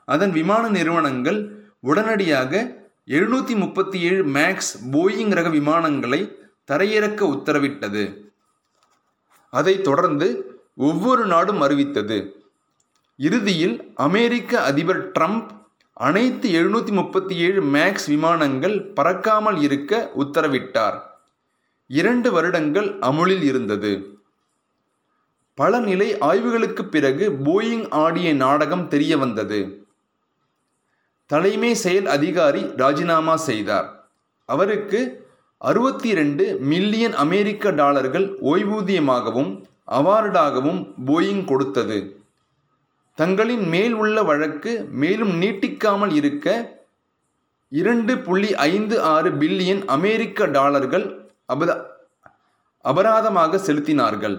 அதன் 0.05 0.31
விமான 0.31 0.69
நிறுவனங்கள் 0.69 1.39
உடனடியாக 1.81 2.53
எழுநூற்றி 3.11 3.57
முப்பத்தி 3.57 4.01
ஏழு 4.01 4.25
மேக்ஸ் 4.25 4.73
போயிங் 4.93 5.35
ரக 5.35 5.49
விமானங்களை 5.49 6.37
தரையிறக்க 6.73 7.21
உத்தரவிட்டது. 7.21 8.17
அதைத் 9.51 9.85
தொடர்ந்து 9.85 10.61
ஒவ்வொரு 10.77 11.27
நாடும் 11.27 11.61
அறிவித்தது. 11.61 12.45
இறுதியில் 13.17 13.93
அமெரிக்க 13.95 14.63
அதிபர் 14.63 15.13
ட்ரம்ப் 15.13 15.47
அனைத்து 15.93 16.51
எழுநூற்றி 16.51 16.93
முப்பத்தி 16.93 17.37
ஏழு 17.37 17.63
மேக்ஸ் 17.63 18.07
விமானங்கள் 18.07 18.93
பறக்காமல் 18.93 19.63
இருக்க 19.63 20.11
உத்தரவிட்டார். 20.19 21.01
இரண்டு 21.87 22.33
வருடங்கள் 22.33 22.99
அமுலில் 23.01 23.43
இருந்தது. 23.43 24.19
பல 25.55 25.79
நிலை 25.79 26.15
ஆய்வுகளுக்கு 26.15 26.83
பிறகு 26.83 27.31
போயிங் 27.31 27.91
ஆடிய 27.91 28.35
நாடகம் 28.35 28.89
தெரிய 28.89 29.19
வந்தது. 29.19 29.86
தலைமை 31.31 31.71
செயல் 31.85 32.09
அதிகாரி 32.17 32.61
ராஜினாமா 32.81 33.35
செய்தார். 33.47 33.87
அவருக்கு 34.49 34.99
அறுபத்தி 35.61 36.11
ரெண்டு 36.19 36.45
மில்லியன் 36.73 37.15
அமெரிக்க 37.25 37.71
டாலர்கள் 37.81 38.27
ஓய்வூதியமாகவும் 38.51 39.51
அவார்டாகவும் 39.99 40.81
போயிங் 41.09 41.45
கொடுத்தது. 41.51 41.99
தங்களின் 43.19 43.67
மேல் 43.75 43.95
உள்ள 44.03 44.17
வழக்கு 44.23 44.73
மேலும் 45.03 45.35
நீட்டிக்காமல் 45.43 46.13
இருக்க 46.21 46.47
இரண்டு 47.69 48.15
புள்ளி 48.27 48.51
ஐந்து 48.71 48.97
ஆறு 49.15 49.31
பில்லியன் 49.41 49.83
அமெரிக்க 49.97 50.47
டாலர்கள் 50.57 51.07
அபத 51.55 51.71
அபராதமாக 52.85 53.61
செலுத்தினார்கள். 53.67 54.37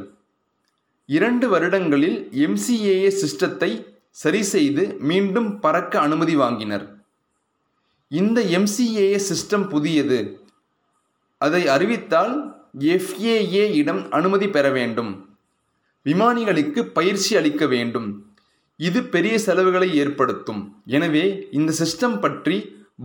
இரண்டு 1.17 1.45
வருடங்களில் 1.49 2.17
எம்சிஏஏ 2.45 3.09
சிஸ்டத்தை 3.21 3.71
சரி 4.21 4.41
செய்து 4.51 4.83
மீண்டும் 5.09 5.49
பறக்க 5.63 5.93
அனுமதி 6.05 6.35
வாங்கினர். 6.43 6.85
இந்த 8.11 8.39
எம்சிஏஏ 8.57 9.17
சிஸ்டம் 9.29 9.65
புதியது. 9.73 10.19
அதை 11.41 11.61
அறிவித்தால் 11.75 12.35
எஃப்ஏஏ 12.95 13.65
இடம் 13.81 14.01
அனுமதி 14.17 14.47
பெற 14.55 14.65
வேண்டும். 14.77 15.11
விமானிகளுக்கு 16.05 16.81
பயிற்சி 16.97 17.31
அளிக்க 17.39 17.63
வேண்டும். 17.73 18.09
இது 18.79 18.99
பெரிய 19.13 19.35
செலவுகளை 19.45 19.89
ஏற்படுத்தும். 20.01 20.61
எனவே 20.95 21.25
இந்த 21.59 21.71
சிஸ்டம் 21.81 22.17
பற்றி 22.25 22.57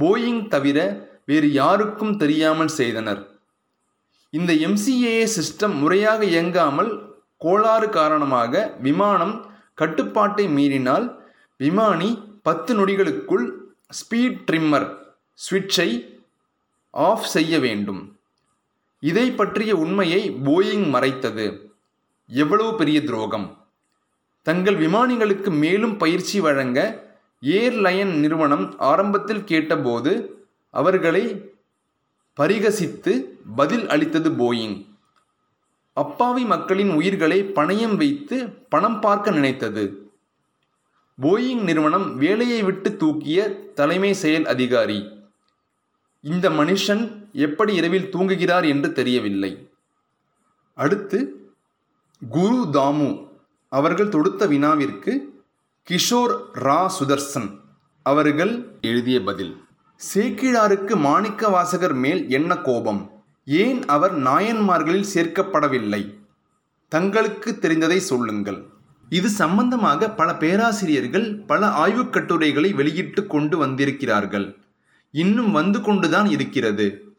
போயிங் 0.03 0.43
தவிர 0.55 0.79
வேறு 1.31 1.49
யாருக்கும் 1.61 2.17
தெரியாமல் 2.23 2.73
செய்தனர். 2.79 3.23
இந்த 4.33 4.53
எம்சிஏஏ 4.67 5.25
சிஸ்டம் 5.39 5.75
முறையாக 5.83 6.21
இயங்காமல் 6.33 6.93
கோளாறு 7.45 7.89
காரணமாக 7.99 8.63
விமானம் 8.87 9.35
கட்டுப்பாட்டை 9.75 10.49
மீறினால் 10.49 11.33
விமானி 11.57 12.39
பத்து 12.43 12.75
நொடிகளுக்குள் 12.75 13.51
ஸ்பீட் 13.89 14.39
ட்ரிம்மர் 14.51 14.97
சுவிட்சை 15.51 16.21
ஆஃப் 16.91 17.25
செய்ய 17.25 17.59
வேண்டும். 17.59 18.19
இதை 19.01 19.31
பற்றிய 19.31 19.77
உண்மையை 19.77 20.31
போயிங் 20.31 20.89
மறைத்தது. 20.89 21.73
எவ்வளவு 22.27 22.75
பெரிய 22.75 23.03
துரோகம். 23.03 23.67
தங்கள் 24.43 24.77
விமானிகளுக்கு 24.77 25.51
மேலும் 25.51 25.97
பயிற்சி 25.97 26.41
வழங்க 26.41 27.11
ஏர்லைன் 27.43 28.05
நிறுவனம் 28.05 28.79
ஆரம்பத்தில் 28.79 29.45
கேட்டபோது 29.45 30.45
அவர்களை 30.71 31.55
பரிகசித்து 32.35 33.39
பதில் 33.57 33.89
அளித்தது 33.89 34.31
போயிங். 34.31 34.92
அப்பாவி 35.93 36.45
மக்களின் 36.45 36.91
உயிர்களை 36.91 37.43
பணயம் 37.43 37.97
வைத்து 37.97 38.49
பணம் 38.69 39.01
பார்க்க 39.01 39.31
நினைத்தது. 39.31 40.11
போயிங் 41.23 41.63
நிறுவனம் 41.63 42.17
வேலையை 42.17 42.63
விட்டு 42.63 42.97
தூக்கிய 42.97 43.49
தலைமை 43.75 44.13
செயல் 44.13 44.47
அதிகாரி. 44.47 45.09
இந்த 46.21 46.51
மனுஷன் 46.51 47.27
எப்படி 47.33 47.75
இரவில் 47.75 48.11
தூங்குகிறார் 48.13 48.69
என்று 48.69 48.93
தெரியவில்லை. 48.93 49.71
அடுத்து 50.75 51.49
குரு 52.29 52.67
தாமு 52.73 53.29
அவர்கள் 53.69 54.09
தொடுத்த 54.09 54.47
வினாவிற்கு 54.47 55.43
கிஷோர் 55.91 56.35
ரா 56.55 56.91
சுதர்சன் 56.99 57.61
அவர்கள் 58.03 58.79
எழுதிய 58.81 59.23
பதில். 59.23 59.65
சேக்கிழாருக்கு 60.15 60.97
மாணிக்க 60.97 61.49
வாசகர் 61.49 61.95
மேல் 61.95 62.29
என்ன 62.29 62.57
கோபம்? 62.57 63.12
ஏன் 63.45 63.85
அவர் 63.85 64.23
நாயன்மார்களில் 64.23 65.09
சேர்க்கப்படவில்லை? 65.15 66.15
தங்களுக்கு 66.89 67.59
தெரிந்ததை 67.61 67.97
சொல்லுங்கள். 67.97 68.65
இது 69.09 69.29
சம்பந்தமாக 69.29 70.11
பல 70.11 70.37
பேராசிரியர்கள் 70.37 71.35
பல 71.47 71.69
ஆய்வுக் 71.69 72.13
கட்டுரைகளை 72.13 72.73
வெளியிட்டு 72.73 73.27
கொண்டு 73.27 73.59
வந்திருக்கிறார்கள். 73.59 74.57
இன்னும் 75.11 75.51
வந்து 75.51 75.81
கொண்டுதான் 75.81 76.27
இருக்கிறது. 76.27 77.15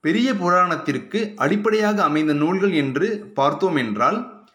பெரிய 0.00 0.34
புராணத்திற்கு 0.34 1.32
அடிப்படையாக 1.36 2.02
அமைந்த 2.02 2.32
நூல்கள் 2.32 2.72
என்று 2.72 3.30
பார்த்தோம் 3.34 3.76
என்றால் 3.76 4.48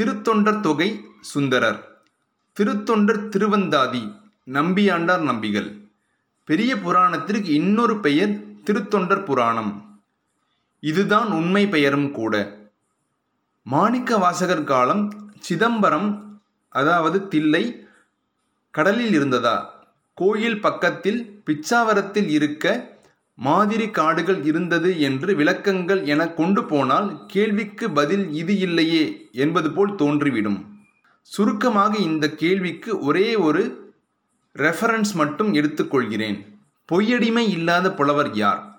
திருத்தொண்டர் 0.00 0.60
தொகை 0.60 1.04
சுந்தரர் 1.20 2.02
திருத்தொண்டர் 2.60 3.28
திருவந்தாதி 3.28 4.14
நம்பியாண்டார் 4.52 5.20
நம்பிகள். 5.20 5.88
பெரிய 6.44 6.78
புராணத்திற்கு 6.78 7.52
இன்னொரு 7.52 8.00
பெயர் 8.00 8.44
திருத்தொண்டர் 8.64 9.24
புராணம். 9.24 9.93
இதுதான் 10.84 11.30
உண்மை 11.30 11.66
பெயரும் 11.68 12.10
கூட. 12.10 12.34
மாணிக்க 13.62 14.18
வாசகர் 14.18 14.64
காலம் 14.64 15.04
சிதம்பரம் 15.38 16.38
அதாவது 16.68 17.28
தில்லை 17.28 17.88
கடலில் 18.70 19.12
இருந்ததா? 19.12 19.56
கோயில் 20.14 20.60
பக்கத்தில் 20.60 21.42
பிச்சாவரத்தில் 21.46 22.28
இருக்க 22.28 22.92
மாதிரி 23.34 23.90
காடுகள் 23.90 24.44
இருந்தது 24.44 25.00
என்று 25.00 25.34
விளக்கங்கள் 25.36 26.02
என 26.04 26.28
கொண்டு 26.28 26.64
போனால் 26.64 27.26
கேள்விக்கு 27.26 27.90
பதில் 27.90 28.32
இது 28.32 28.58
இல்லையே 28.58 29.30
என்பது 29.32 29.70
போல் 29.70 29.94
தோன்றிவிடும். 29.94 30.60
சுருக்கமாக 31.22 31.96
இந்த 31.98 32.28
கேள்விக்கு 32.28 32.98
ஒரே 32.98 33.36
ஒரு 33.36 33.62
ரெஃபரன்ஸ் 34.56 35.12
மட்டும் 35.14 35.54
எடுத்துக்கொள்கிறேன். 35.54 36.38
பொய்யடிமை 36.92 37.44
இல்லாத 37.48 37.92
புலவர் 37.92 38.32
யார்? 38.34 38.73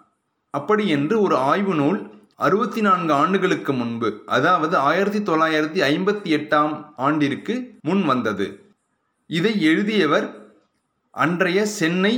அப்படி 0.58 0.84
என்று 0.96 1.16
ஒரு 1.22 1.36
ஆய்வு 1.52 1.74
நூல் 1.76 2.00
அறுபத்தி 2.36 2.82
நான்கு 2.82 3.14
ஆண்டுகளுக்கு 3.14 3.74
முன்பு 3.74 4.10
அதாவது 4.36 4.76
ஆயிரத்தி 4.90 5.20
தொள்ளாயிரத்தி 5.20 5.80
ஐம்பத்தி 5.92 6.30
எட்டாம் 6.38 6.74
ஆண்டிற்கு 7.06 7.54
முன் 7.82 8.04
வந்தது. 8.06 8.48
இதை 9.30 9.54
எழுதியவர் 9.62 10.28
அன்றைய 11.12 11.60
சென்னை 11.80 12.14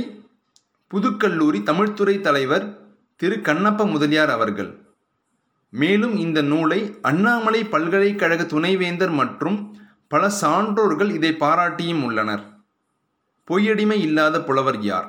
புதுக்கல்லூரி 0.90 1.60
தமிழ்துறை 1.70 2.20
தலைவர் 2.20 2.66
திரு 3.16 3.36
கண்ணப்ப 3.36 3.84
முதலியார் 3.90 4.30
அவர்கள். 4.30 4.70
மேலும் 5.72 6.14
இந்த 6.24 6.42
நூலை 6.42 6.80
அண்ணாமலை 7.02 7.62
பல்கலைக்கழக 7.64 8.44
துணைவேந்தர் 8.44 9.14
மற்றும் 9.20 9.58
பல 10.08 10.30
சான்றோர்கள் 10.40 11.10
இதை 11.10 11.32
பாராட்டியும் 11.40 12.04
உள்ளனர். 12.04 12.44
பொய்யடிமை 13.48 13.98
இல்லாத 14.06 14.36
புலவர் 14.42 14.80
யார்? 14.82 15.08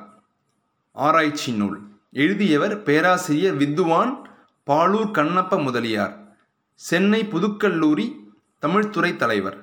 ஆராய்ச்சி 0.96 1.52
நூல். 1.52 1.78
எழுதியவர் 2.12 2.82
பேராசிரியர் 2.82 3.56
வித்துவான் 3.56 4.22
பாலூர் 4.66 5.10
கண்ணப்ப 5.10 5.62
முதலியார். 5.62 6.36
சென்னை 6.74 7.28
புதுக்கல்லூரி 7.32 8.14
தமிழ்துறை 8.62 9.16
தலைவர். 9.16 9.58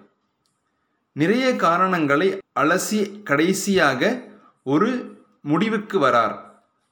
நிறைய 1.12 1.56
காரணங்களை 1.56 2.38
அலசி 2.60 3.24
கடைசியாக 3.24 4.24
ஒரு 4.64 4.90
முடிவுக்கு 5.42 6.00
வரார். 6.00 6.38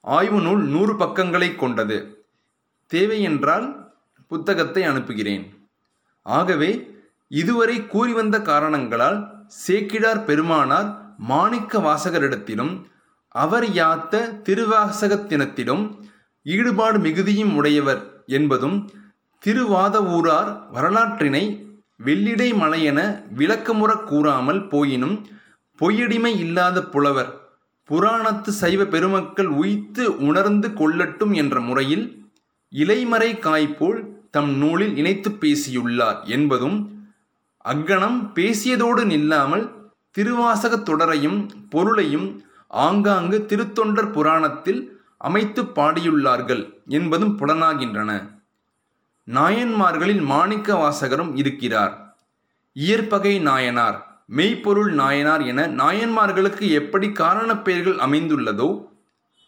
ஆய்வு 0.00 0.40
நூல் 0.40 0.64
நூறு 0.64 0.96
பக்கங்களை 0.96 1.54
கொண்டது. 1.54 2.26
தேவையென்றால் 2.86 3.94
புத்தகத்தை 4.26 4.82
அனுப்புகிறேன். 4.82 5.68
ஆகவே 6.22 6.90
இதுவரை 7.28 7.86
கூறி 7.86 8.12
வந்த 8.12 8.42
காரணங்களால் 8.42 9.44
சேக்கிடார் 9.66 10.24
பெருமானார் 10.24 11.14
மாணிக்க 11.18 11.78
வாசகரிடத்திலும் 11.78 12.84
அவர் 13.36 13.66
யாத்த 13.72 14.14
திருவாசகத்தினத்திலும் 14.46 15.84
ஈடுபாடு 16.46 16.98
மிகுதியும் 16.98 17.54
உடையவர் 17.54 18.02
என்பதும் 18.28 18.76
திருவாத 19.42 19.96
ஊரார் 20.08 20.50
வரலாற்றினை 20.72 21.44
வெள்ளிடை 22.04 22.48
மலையென 22.54 23.00
விளக்கமுறக் 23.36 24.06
கூறாமல் 24.06 24.62
போயினும் 24.68 25.16
பொய்யடிமை 25.78 26.32
இல்லாத 26.38 26.78
புலவர் 26.84 27.30
புராணத்து 27.88 28.50
சைவ 28.52 28.84
பெருமக்கள் 28.84 29.50
உய்த்து 29.56 30.04
உணர்ந்து 30.18 30.68
கொள்ளட்டும் 30.70 31.32
என்ற 31.34 31.56
முறையில் 31.60 32.04
இலைமறை 32.72 33.30
காய்போல் 33.38 33.98
தம் 34.30 34.52
நூலில் 34.58 34.94
இணைத்து 34.96 35.30
பேசியுள்ளார் 35.32 36.18
என்பதும் 36.28 36.78
அக்கணம் 37.64 38.18
பேசியதோடு 38.34 39.02
நில்லாமல் 39.04 39.64
திருவாசகத் 40.14 40.86
தொடரையும் 40.88 41.38
பொருளையும் 41.70 42.26
ஆங்காங்கு 42.66 43.44
திருத்தொண்டர் 43.48 44.12
புராணத்தில் 44.12 45.00
அமைத்து 45.18 45.62
பாடியுள்ளார்கள் 45.62 46.72
என்பதும் 46.86 47.38
புலனாகின்றன. 47.38 48.40
நாயன்மார்களில் 49.26 50.22
மாணிக்க 50.22 50.74
வாசகரும் 50.74 51.32
இருக்கிறார். 51.34 52.16
இயற்பகை 52.72 53.40
நாயனார் 53.40 54.20
மெய்ப்பொருள் 54.26 54.92
நாயனார் 54.92 55.42
என 55.42 55.66
நாயன்மார்களுக்கு 55.66 56.70
எப்படி 56.70 57.12
காரணப் 57.12 57.64
பெயர்கள் 57.64 57.94
அமைந்துள்ளதோ 57.94 58.86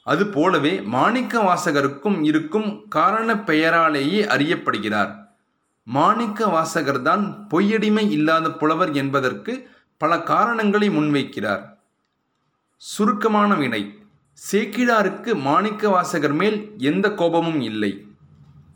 அதுபோலவே 0.02 0.80
மாணிக்க 0.80 1.40
வாசகருக்கும் 1.40 2.24
இருக்கும் 2.24 2.88
காரண 2.88 3.34
பெயராலேயே 3.34 4.24
அறியப்படுகிறார். 4.24 5.14
மாணிக்க 5.84 6.46
வாசகர்தான் 6.46 7.46
பொய்யடிமை 7.50 8.10
இல்லாத 8.10 8.50
புலவர் 8.50 8.92
என்பதற்கு 8.92 9.70
பல 9.96 10.20
காரணங்களை 10.20 10.90
முன்வைக்கிறார். 10.90 11.77
சுருக்கமான 12.78 13.54
வினை. 13.54 13.98
சேக்கிழாருக்கு 14.50 15.40
மாணிக்க 15.40 15.88
வாசகர் 15.88 16.32
மேல் 16.32 16.74
எந்த 16.78 17.14
கோபமும் 17.14 17.60
இல்லை. 17.60 18.06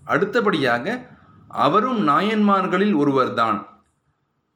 அடுத்தபடியாக 0.05 1.11
அவரும் 1.49 2.09
நாயன்மார்களில் 2.09 2.95
ஒருவர்தான். 2.95 3.67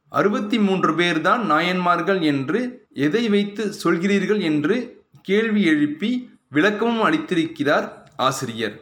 அறுபத்தி 0.09 0.59
மூன்று 0.59 0.95
பேர்தான் 0.95 1.41
நாயன்மார்கள் 1.41 2.21
என்று 2.21 2.87
எதை 2.93 3.29
வைத்து 3.29 3.73
சொல்கிறீர்கள் 3.83 4.41
என்று 4.41 5.05
கேள்வி 5.21 5.63
எழுப்பி 5.63 6.29
விளக்கமும் 6.49 7.07
அளித்திருக்கிறார் 7.07 7.89
ஆசிரியர். 8.17 8.81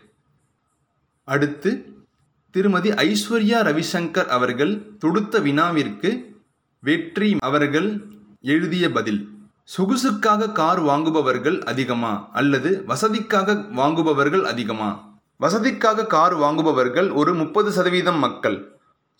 அடுத்து 1.23 1.93
திருமதி 2.51 2.89
ஐஸ்வர்யா 2.89 3.62
ரவிசங்கர் 3.69 4.25
அவர்கள் 4.25 4.97
தொடுத்த 4.97 5.39
வினாவிற்கு 5.39 6.36
வெற்றி 6.80 7.38
அவர்கள் 7.39 8.06
எழுதிய 8.41 8.91
பதில். 8.91 9.35
சொகுசுக்காக 9.73 10.51
கார் 10.51 10.84
வாங்குபவர்கள் 10.84 11.62
அதிகமா 11.62 12.30
அல்லது 12.32 12.84
வசதிக்காக 12.88 13.71
வாங்குபவர்கள் 13.71 14.43
அதிகமா? 14.43 15.17
வசதிக்காக 15.39 16.08
கார் 16.08 16.36
வாங்குபவர்கள் 16.36 17.13
ஒரு 17.13 17.34
முப்பது 17.34 17.71
சதவீதம் 17.71 18.17
மக்கள். 18.17 18.80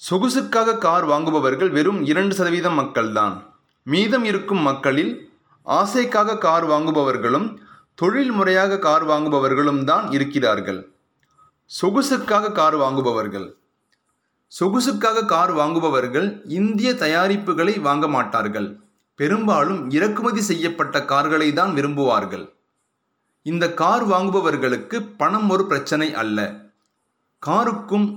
சொகுசுக்காக 0.10 0.78
கார் 0.78 1.06
வாங்குபவர்கள் 1.06 1.70
வெறும் 1.70 2.06
இரண்டு 2.06 2.36
சதவீதம் 2.36 2.80
மக்கள்தான். 2.80 3.44
மீதம் 3.84 4.24
இருக்கும் 4.24 4.60
மக்களில் 4.60 5.32
ஆசைக்காக 5.66 6.38
கார் 6.38 6.70
வாங்குபவர்களும் 6.70 7.58
தொழில் 7.96 8.32
முறையாக 8.32 8.80
கார் 8.80 9.08
வாங்குபவர்களும் 9.08 9.84
தான் 9.84 10.12
இருக்கிறார்கள். 10.12 10.94
சொகுசுக்காக 11.82 12.52
கார் 12.52 12.76
வாங்குபவர்கள். 12.76 13.58
சொகுசுக்காக 14.60 15.26
கார் 15.26 15.54
வாங்குபவர்கள் 15.54 16.42
இந்திய 16.48 16.94
தயாரிப்புகளை 16.94 17.80
வாங்க 17.80 18.08
மாட்டார்கள். 18.08 18.85
பெரும்பாலும் 19.16 19.90
இறக்குமதி 19.90 20.42
செய்யப்பட்ட 20.42 21.06
கார்களை 21.06 21.54
தான் 21.54 21.74
விரும்புவார்கள். 21.74 22.46
இந்த 23.42 23.74
கார் 23.74 24.06
வாங்குபவர்களுக்கு 24.08 25.10
பணம் 25.18 25.50
ஒரு 25.50 25.66
பிரச்சனை 25.66 26.14
அல்ல. 26.14 26.40
காருக்கும் 27.40 28.08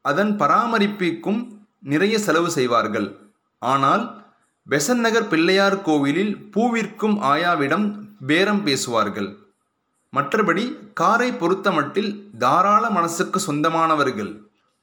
அதன் 0.00 0.32
பராமரிப்புக்கும் 0.38 1.40
நிறைய 1.80 2.18
செலவு 2.18 2.50
செய்வார்கள். 2.50 3.08
ஆனால் 3.58 4.24
பெசன் 4.70 5.02
நகர் 5.06 5.28
பிள்ளையார் 5.28 5.82
கோவிலில் 5.82 6.36
பூவிற்கும் 6.56 7.16
ஆயாவிடம் 7.32 7.86
பேரம் 8.26 8.62
பேசுவார்கள். 8.62 9.30
மற்றபடி 10.12 10.92
காரை 10.92 11.30
பொறுத்தமட்டில் 11.30 12.10
தாராள 12.38 12.90
மனசுக்கு 12.90 13.40
சொந்தமானவர்கள். 13.40 14.32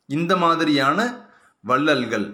இந்த 0.06 0.38
மாதிரியான 0.38 1.00
வள்ளல்கள். 1.64 2.28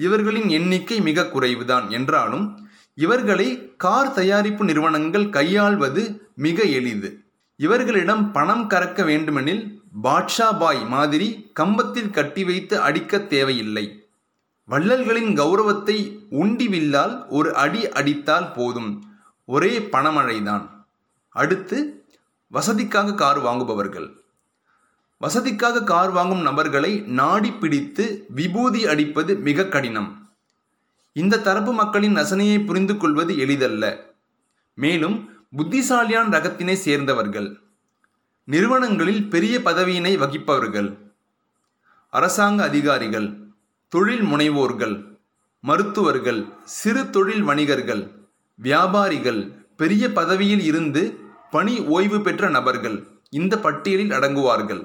இவர்களின் 0.00 0.48
எண்ணிக்கை 0.48 1.00
மிக 1.00 1.22
குறைவுதான். 1.22 1.88
என்றாலும் 1.88 2.68
இவர்களை 2.94 3.76
கார் 3.76 4.12
தயாரிப்பு 4.12 4.64
நிறுவனங்கள் 4.64 5.28
கையாள்வது 5.28 6.30
மிக 6.36 6.62
எளிது. 6.62 7.24
இவர்களிடம் 7.56 8.32
பணம் 8.32 8.70
கறக்க 8.70 9.04
வேண்டுமெனில் 9.04 9.82
பாட்ஷா 10.02 10.58
பாய் 10.58 10.86
மாதிரி 10.86 11.50
கம்பத்தில் 11.52 12.10
கட்டி 12.10 12.44
வைத்து 12.44 12.80
அடிக்க 12.80 13.18
தேவையில்லை. 13.18 14.04
வள்ளல்களின் 14.64 15.36
கௌரவத்தை 15.36 16.26
உண்டி 16.30 16.66
வில்லால் 16.68 17.26
ஒரு 17.28 17.54
அடி 17.54 17.88
அடித்தால் 17.88 18.52
போதும். 18.52 19.04
ஒரே 19.44 19.78
பணமழைதான். 19.78 20.68
அடுத்து 21.30 22.04
வசதிக்காக 22.52 23.14
கார் 23.14 23.38
வாங்குபவர்கள். 23.38 24.19
வசதிக்காக 25.20 25.84
கார் 25.84 26.10
வாங்கும் 26.10 26.40
நபர்களை 26.40 26.90
நாடி 27.18 27.50
பிடித்து 27.52 28.04
விபூதி 28.28 28.86
அடிப்பது 28.86 29.36
மிக 29.36 29.66
கடினம். 29.66 30.30
இந்த 31.12 31.40
தரப்பு 31.40 31.72
மக்களின் 31.72 32.16
ரசனையை 32.16 32.64
புரிந்து 32.64 32.96
கொள்வது 32.96 33.32
எளிதல்ல. 33.38 33.84
மேலும் 34.74 35.16
புத்திசாலியான் 35.56 36.30
ரகத்தினை 36.36 36.72
சேர்ந்தவர்கள் 36.72 37.48
நிறுவனங்களில் 38.44 39.28
பெரிய 39.28 39.60
பதவியினை 39.60 40.12
வகிப்பவர்கள் 40.18 40.88
அரசாங்க 42.12 42.60
அதிகாரிகள் 42.64 43.28
தொழில் 43.88 44.22
முனைவோர்கள் 44.22 44.94
மருத்துவர்கள் 45.60 46.40
சிறு 46.64 47.10
தொழில் 47.10 47.42
வணிகர்கள் 47.42 48.02
வியாபாரிகள் 48.58 49.40
பெரிய 49.76 50.04
பதவியில் 50.12 50.60
இருந்து 50.60 51.02
பணி 51.50 51.74
ஓய்வு 51.78 52.20
பெற்ற 52.20 52.48
நபர்கள் 52.48 52.96
இந்த 53.30 53.54
பட்டியலில் 53.58 54.10
அடங்குவார்கள். 54.10 54.82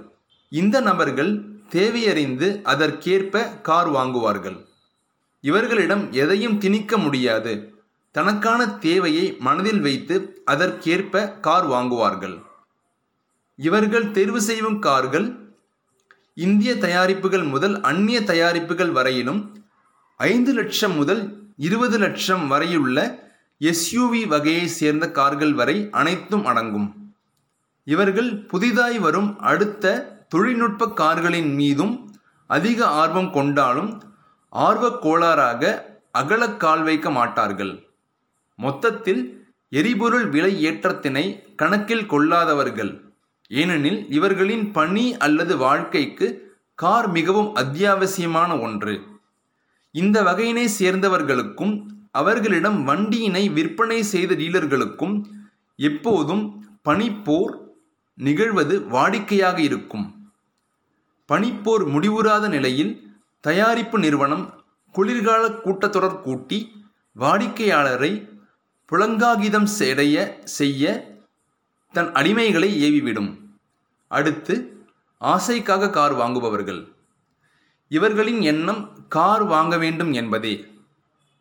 இந்த 0.59 0.75
நபர்கள் 0.81 1.31
தேவையறிந்து 1.75 2.47
அதற்கேற்ப 2.63 3.45
கார் 3.67 3.89
வாங்குவார்கள். 3.91 4.57
இவர்களிடம் 5.43 6.03
எதையும் 6.23 6.57
திணிக்க 6.57 6.97
முடியாது. 6.97 7.53
தனக்கான 8.15 8.61
தேவையை 8.87 9.25
மனதில் 9.39 9.81
வைத்து 9.85 10.15
அதற்கேற்ப 10.45 11.23
கார் 11.45 11.67
வாங்குவார்கள். 11.69 12.35
இவர்கள் 13.59 14.07
தேர்வு 14.11 14.41
செய்யும் 14.41 14.79
கார்கள் 14.79 15.27
இந்திய 16.45 16.71
தயாரிப்புகள் 16.75 17.45
முதல் 17.49 17.75
அந்நிய 17.81 18.19
தயாரிப்புகள் 18.21 18.91
வரையிலும் 18.91 19.41
ஐந்து 20.19 20.51
லட்சம் 20.53 20.95
முதல் 20.95 21.21
இருபது 21.67 21.97
லட்சம் 21.97 22.43
வரையுள்ள 22.47 22.97
எஸ்யூவி 23.61 24.21
வகையை 24.33 24.65
சேர்ந்த 24.79 25.05
கார்கள் 25.11 25.53
வரை 25.53 25.77
அனைத்தும் 25.91 26.45
அடங்கும். 26.45 26.89
இவர்கள் 27.87 28.29
புதிதாய் 28.51 28.99
வரும் 28.99 29.29
அடுத்த 29.51 29.85
தொழில்நுட்ப 30.35 30.89
கார்களின் 30.89 31.53
மீதும் 31.53 32.15
அதிக 32.47 32.87
ஆர்வம் 32.87 33.31
கொண்டாலும் 33.31 34.03
ஆர்வக் 34.49 35.05
கோளாறாக 35.05 35.81
அகலக் 36.11 36.59
கால் 36.59 36.83
வைக்க 36.83 37.11
மாட்டார்கள். 37.11 37.87
மொத்தத்தில் 38.55 39.47
எரிபொருள் 39.69 40.27
விலை 40.27 40.65
ஏற்றத்தினை 40.65 41.55
கணக்கில் 41.55 42.11
கொள்ளாதவர்கள். 42.11 43.01
ஏனெனில் 43.47 44.09
இவர்களின் 44.09 44.71
பணி 44.71 45.17
அல்லது 45.17 45.57
வாழ்க்கைக்கு 45.57 46.57
கார் 46.75 47.09
மிகவும் 47.09 47.55
அத்தியாவசியமான 47.55 48.61
ஒன்று. 48.61 49.01
இந்த 49.91 50.23
வகையினை 50.23 50.67
சேர்ந்தவர்களுக்கும் 50.79 51.85
அவர்களிடம் 52.11 52.83
வண்டியினை 52.83 53.49
விற்பனை 53.49 54.03
செய்த 54.03 54.35
டீலர்களுக்கும் 54.35 55.23
எப்போதும் 55.75 56.67
பனிப்போர் 56.89 57.57
நிகழ்வது 58.13 58.79
வாடிக்கையாக 58.79 59.57
இருக்கும். 59.57 60.14
பனிப்போர் 61.33 61.83
முடிவுறாத 61.89 62.47
நிலையில் 62.49 63.17
தயாரிப்பு 63.41 63.99
நிறுவனம் 63.99 64.63
குளிர்கால 64.91 65.47
கூட்டத்தொடர் 65.47 66.21
கூட்டி 66.21 66.83
வாடிக்கையாளரை 67.19 68.29
புலங்காகிதம் 68.91 69.63
செடைய 69.63 70.41
செய்ய 70.43 71.13
தன் 71.91 72.11
அடிமைகளை 72.11 72.69
ஏவிவிடும். 72.83 73.37
அடுத்து 74.07 74.85
ஆசைக்காக 75.19 75.89
கார் 75.89 76.13
வாங்குபவர்கள். 76.13 76.87
இவர்களின் 77.89 78.41
எண்ணம் 78.41 79.07
கார் 79.07 79.43
வாங்க 79.43 79.77
வேண்டும் 79.77 80.13
என்பதே. 80.13 80.65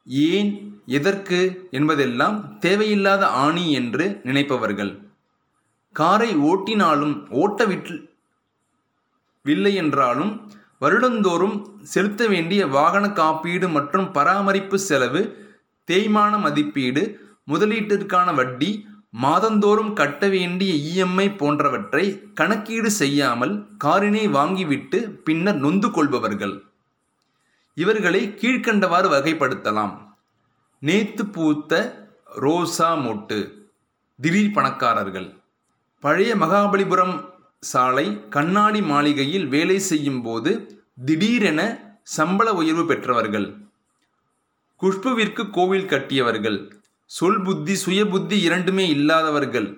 ஏன் 0.07 0.83
எதற்கு 0.87 1.69
என்பதெல்லாம் 1.71 2.59
தேவையில்லாத 2.59 3.27
ஆணி 3.27 3.73
என்று 3.73 4.21
நினைப்பவர்கள். 4.23 4.99
காரை 5.93 6.37
ஓட்டினாலும் 6.37 7.31
ஓட்ட 7.31 7.65
விட்டு 7.65 8.14
வில்லை 9.47 9.75
என்றாலும் 9.75 10.33
வருடந்தோறும் 10.81 11.57
செலுத்த 11.83 12.27
வேண்டிய 12.27 12.67
வாகன 12.67 13.05
காப்பீடு 13.13 13.69
மற்றும் 13.69 14.13
பராமரிப்பு 14.13 14.79
செலவு 14.79 15.23
தேய்மான 15.89 16.39
மதிப்பீடு 16.39 17.03
முதலீட்டிற்கான 17.51 18.35
வட்டி 18.35 18.71
மாதந்தோறும் 19.11 19.93
கட்ட 19.93 20.29
வேண்டிய 20.29 20.73
இஎம்ஐ 20.91 21.37
போன்றவற்றை 21.37 22.05
கணக்கீடு 22.35 22.91
செய்யாமல் 22.91 23.53
காரினை 23.85 24.25
வாங்கிவிட்டு 24.39 24.99
பின்னர் 25.27 25.57
நொந்து 25.57 25.91
கொள்பவர்கள். 25.91 26.55
இவர்களை 27.77 28.23
கீழ்க்கண்டவாறு 28.41 29.09
வகைப்படுத்தலாம். 29.15 29.95
நேத்து 30.79 31.27
பூத்த 31.27 31.73
ரோசா 32.41 32.91
மொட்டு 33.05 33.39
திடீர் 34.19 34.53
பணக்காரர்கள். 34.53 35.29
பழைய 36.05 36.37
மகாபலிபுரம் 36.37 37.15
சாலை 37.71 38.07
கண்ணாடி 38.29 38.81
மாளிகையில் 38.83 39.47
வேலை 39.47 39.79
செய்யும் 39.79 40.23
போது 40.23 40.51
திடீரென 41.05 41.61
சம்பள 42.03 42.53
உயர்வு 42.53 42.85
பெற்றவர்கள். 42.87 43.47
குஷ்புவிற்கு 44.81 45.51
கோவில் 45.51 45.87
கட்டியவர்கள். 45.87 46.59
சொல் 47.07 47.43
புத்தி 47.43 47.75
சுய 47.75 48.07
புத்தி 48.07 48.41
இரண்டுமே 48.41 48.89
இல்லாதவர்கள். 48.89 49.69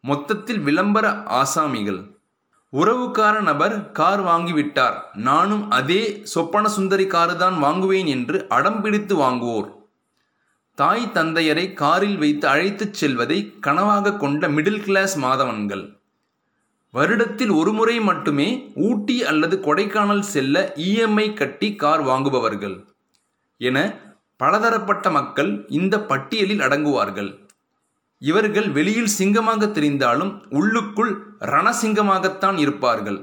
மொத்தத்தில் 0.00 0.58
விளம்பர 0.58 1.08
ஆசாமிகள். 1.42 2.00
உறவுக்கார 2.72 3.40
நபர் 3.40 3.92
கார் 3.92 4.22
வாங்கிவிட்டார். 4.24 4.98
நானும் 5.14 5.70
அதே 5.70 6.20
சொப்பன 6.24 6.68
சுந்தரி 6.68 7.06
காரு 7.06 7.36
தான் 7.36 7.58
வாங்குவேன் 7.58 8.06
என்று 8.06 8.46
அடம் 8.48 8.80
பிடித்து 8.80 9.16
வாங்குவோர். 9.16 9.70
தாய் 10.74 11.10
தந்தையரை 11.14 11.72
காரில் 11.72 12.18
வைத்து 12.18 12.48
அழைத்துச் 12.48 12.94
செல்வதை 12.94 13.54
கனவாக 13.60 14.16
கொண்ட 14.16 14.48
மிடில் 14.48 14.82
கிளாஸ் 14.82 15.20
மாதவன்கள். 15.20 15.84
வருடத்தில் 16.94 17.52
ஒரு 17.60 17.72
முறை 17.72 18.00
மட்டுமே 18.00 18.48
ஊட்டி 18.88 19.16
அல்லது 19.30 19.56
கொடைக்கானல் 19.64 20.26
செல்ல 20.32 20.72
இஎம்ஐ 20.88 21.26
கட்டி 21.32 21.68
கார் 21.74 22.02
வாங்குபவர்கள். 22.02 22.76
என 23.60 23.78
பலதரப்பட்ட 24.36 25.10
மக்கள் 25.10 25.50
இந்த 25.78 25.94
பட்டியலில் 26.10 26.62
அடங்குவார்கள். 26.66 27.30
இவர்கள் 28.18 28.68
வெளியில் 28.70 29.12
சிங்கமாக 29.18 29.66
தெரிந்தாலும் 29.66 30.32
உள்ளுக்குள் 30.58 31.12
ரணசிங்கமாகத்தான் 31.54 32.58
இருப்பார்கள். 32.58 33.18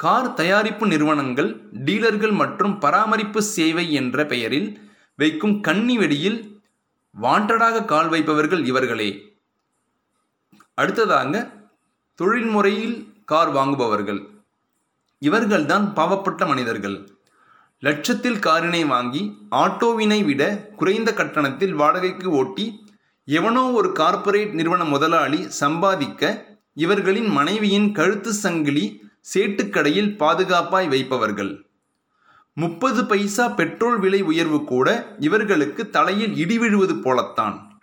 கார் 0.00 0.30
தயாரிப்பு 0.34 0.86
நிறுவனங்கள் 0.86 1.50
டீலர்கள் 1.86 2.34
மற்றும் 2.42 2.78
பராமரிப்பு 2.78 3.42
சேவை 3.56 3.92
என்ற 3.92 4.26
பெயரில் 4.32 4.70
வைக்கும் 5.16 5.56
கன்னி 5.60 5.96
வெடியில் 5.98 6.38
வாண்டடாக 7.22 7.84
கால் 7.84 8.08
வைப்பவர்கள் 8.08 8.64
இவர்களே. 8.64 9.10
அடுத்ததாக 10.74 11.42
தொழில்முறையில் 12.14 13.12
கார் 13.24 13.52
வாங்குபவர்கள். 13.52 14.28
இவர்கள்தான் 15.20 15.92
பாவப்பட்ட 15.96 16.46
மனிதர்கள். 16.46 17.08
லட்சத்தில் 17.78 18.38
காரினை 18.38 18.86
வாங்கி 18.86 19.38
ஆட்டோவினை 19.50 20.24
விட 20.24 20.68
குறைந்த 20.76 21.14
கட்டணத்தில் 21.14 21.74
வாடகைக்கு 21.74 22.30
ஓட்டி 22.30 22.84
எவனோ 23.24 23.70
ஒரு 23.70 23.92
கார்ப்பரேட் 23.92 24.52
நிறுவன 24.52 24.84
முதலாளி 24.84 25.50
சம்பாதிக்க 25.50 26.46
இவர்களின் 26.74 27.26
மனைவியின் 27.26 27.92
கழுத்து 27.92 28.32
சங்கிலி 28.32 29.10
சேட்டுக்கடையில் 29.34 30.16
பாதுகாப்பாய் 30.16 30.88
வைப்பவர்கள். 30.88 31.66
முப்பது 32.54 33.06
பைசா 33.06 33.48
பெட்ரோல் 33.48 33.98
விலை 33.98 34.22
உயர்வு 34.22 34.64
கூட 34.64 35.16
இவர்களுக்கு 35.18 35.90
தலையில் 35.90 36.36
இடி 36.36 36.58
விழுவது 36.58 36.96
போலத்தான். 36.96 37.73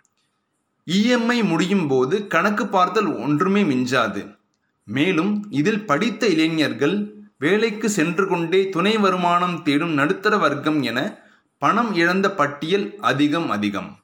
இஎம்ஐ 0.86 1.44
முடியும் 1.44 1.88
போது 1.88 2.26
கணக்கு 2.26 2.66
பார்த்தல் 2.66 3.16
ஒன்றுமே 3.16 3.62
மிஞ்சாது. 3.62 4.36
மேலும் 4.84 5.46
இதில் 5.50 5.86
படித்த 5.86 6.26
இளைஞர்கள் 6.26 7.14
வேலைக்கு 7.38 7.90
சென்று 7.90 8.26
கொண்டே 8.26 8.68
துணை 8.68 8.98
வருமானம் 8.98 9.62
தேடும் 9.62 9.92
நடுத்தர 9.92 10.36
வர்க்கம் 10.36 10.82
என 10.82 11.18
பணம் 11.58 11.94
இழந்த 11.94 12.34
பட்டியல் 12.34 12.94
அதிகம் 13.00 13.50
அதிகம். 13.50 13.98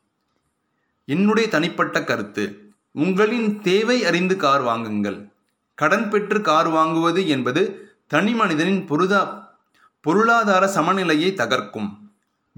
என்னுடைய 1.04 1.48
தனிப்பட்ட 1.48 2.04
கருத்து 2.04 2.72
உங்களின் 2.92 3.60
தேவை 3.60 4.04
அறிந்து 4.04 4.36
கார் 4.36 4.60
வாங்குங்கள். 4.60 5.28
கடன் 5.74 6.10
பெற்று 6.10 6.40
கார் 6.40 6.68
வாங்குவது 6.68 7.26
என்பது 7.26 7.92
தனி 8.06 8.34
மனிதனின் 8.34 8.86
பொருதா 8.86 9.52
பொருளாதார 10.00 10.66
சமநிலையை 10.66 11.34
தகர்க்கும். 11.34 12.07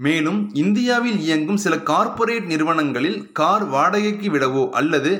மேலும் 0.05 0.39
இந்தியாவில் 0.61 1.19
இயங்கும் 1.25 1.59
சில 1.63 1.75
கார்ப்பரேட் 1.89 2.47
நிறுவனங்களில் 2.51 3.19
கார் 3.39 3.65
வாடகைக்கு 3.73 4.27
விடவோ 4.35 4.63
அல்லது 4.79 5.11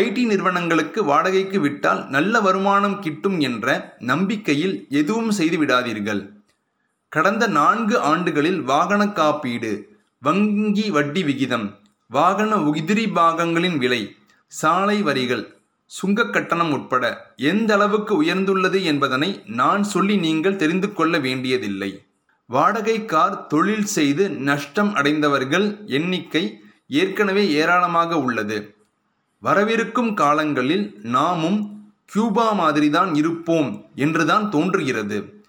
ஐடி 0.00 0.22
நிறுவனங்களுக்கு 0.30 1.00
வாடகைக்கு 1.04 1.58
விட்டால் 1.60 2.00
நல்ல 2.08 2.40
வருமானம் 2.40 2.98
கிட்டும் 3.04 3.38
என்ற 3.48 3.66
நம்பிக்கையில் 4.10 4.74
எதுவும் 5.00 5.32
செய்து 5.38 5.56
விடாதீர்கள். 5.62 6.20
கடந்த 7.12 7.44
நான்கு 7.58 7.96
ஆண்டுகளில் 8.10 8.60
வாகன 8.62 9.02
காப்பீடு 9.18 9.72
வங்கி 10.22 10.86
வட்டி 10.96 11.22
விகிதம் 11.22 11.66
வாகன 12.10 12.52
உதிரி 12.70 13.06
பாகங்களின் 13.18 13.78
விலை 13.78 14.02
சாலை 14.52 14.98
வரிகள் 15.08 15.44
சுங்க 15.90 16.24
கட்டணம் 16.24 16.72
உட்பட 16.72 17.04
எந்த 17.50 17.70
அளவுக்கு 17.74 18.12
உயர்ந்துள்ளது 18.22 18.78
என்பதனை 18.82 19.30
நான் 19.60 19.82
சொல்லி 19.94 20.16
நீங்கள் 20.26 20.60
தெரிந்து 20.62 20.88
கொள்ள 20.92 21.18
வேண்டியதில்லை. 21.18 21.90
வாடகை 22.50 23.04
கார் 23.04 23.46
தொழில் 23.46 23.84
செய்து 23.84 24.30
நஷ்டம் 24.30 24.94
அடைந்தவர்கள் 24.94 25.78
எண்ணிக்கை 25.86 26.60
ஏற்கனவே 26.88 27.50
ஏராளமாக 27.50 28.18
உள்ளது. 28.18 28.74
வரவிருக்கும் 29.38 30.14
காலங்களில் 30.14 30.98
நாமும் 31.02 31.92
கியூபா 32.04 32.52
மாதிரிதான் 32.52 33.14
இருப்போம் 33.14 33.84
என்றுதான் 33.94 34.50
தோன்றுகிறது. 34.50 35.44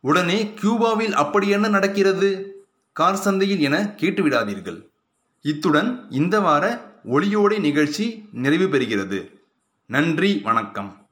உடனே 0.00 0.52
கியூபாவில் 0.62 1.12
அப்படி 1.12 1.48
என்ன 1.48 1.68
நடக்கிறது? 1.68 2.30
கார் 2.92 3.16
சந்தையில் 3.16 3.60
என 3.60 3.94
கேட்டுவிடாதீர்கள். 3.96 4.86
இத்துடன் 5.42 6.06
இந்த 6.10 6.40
வார 6.40 6.92
ஒளியோடை 7.10 7.60
நிகழ்ச்சி 7.60 8.28
நிறைவு 8.32 8.66
பெறுகிறது. 8.66 9.32
நன்றி 9.86 10.40
வணக்கம். 10.42 11.05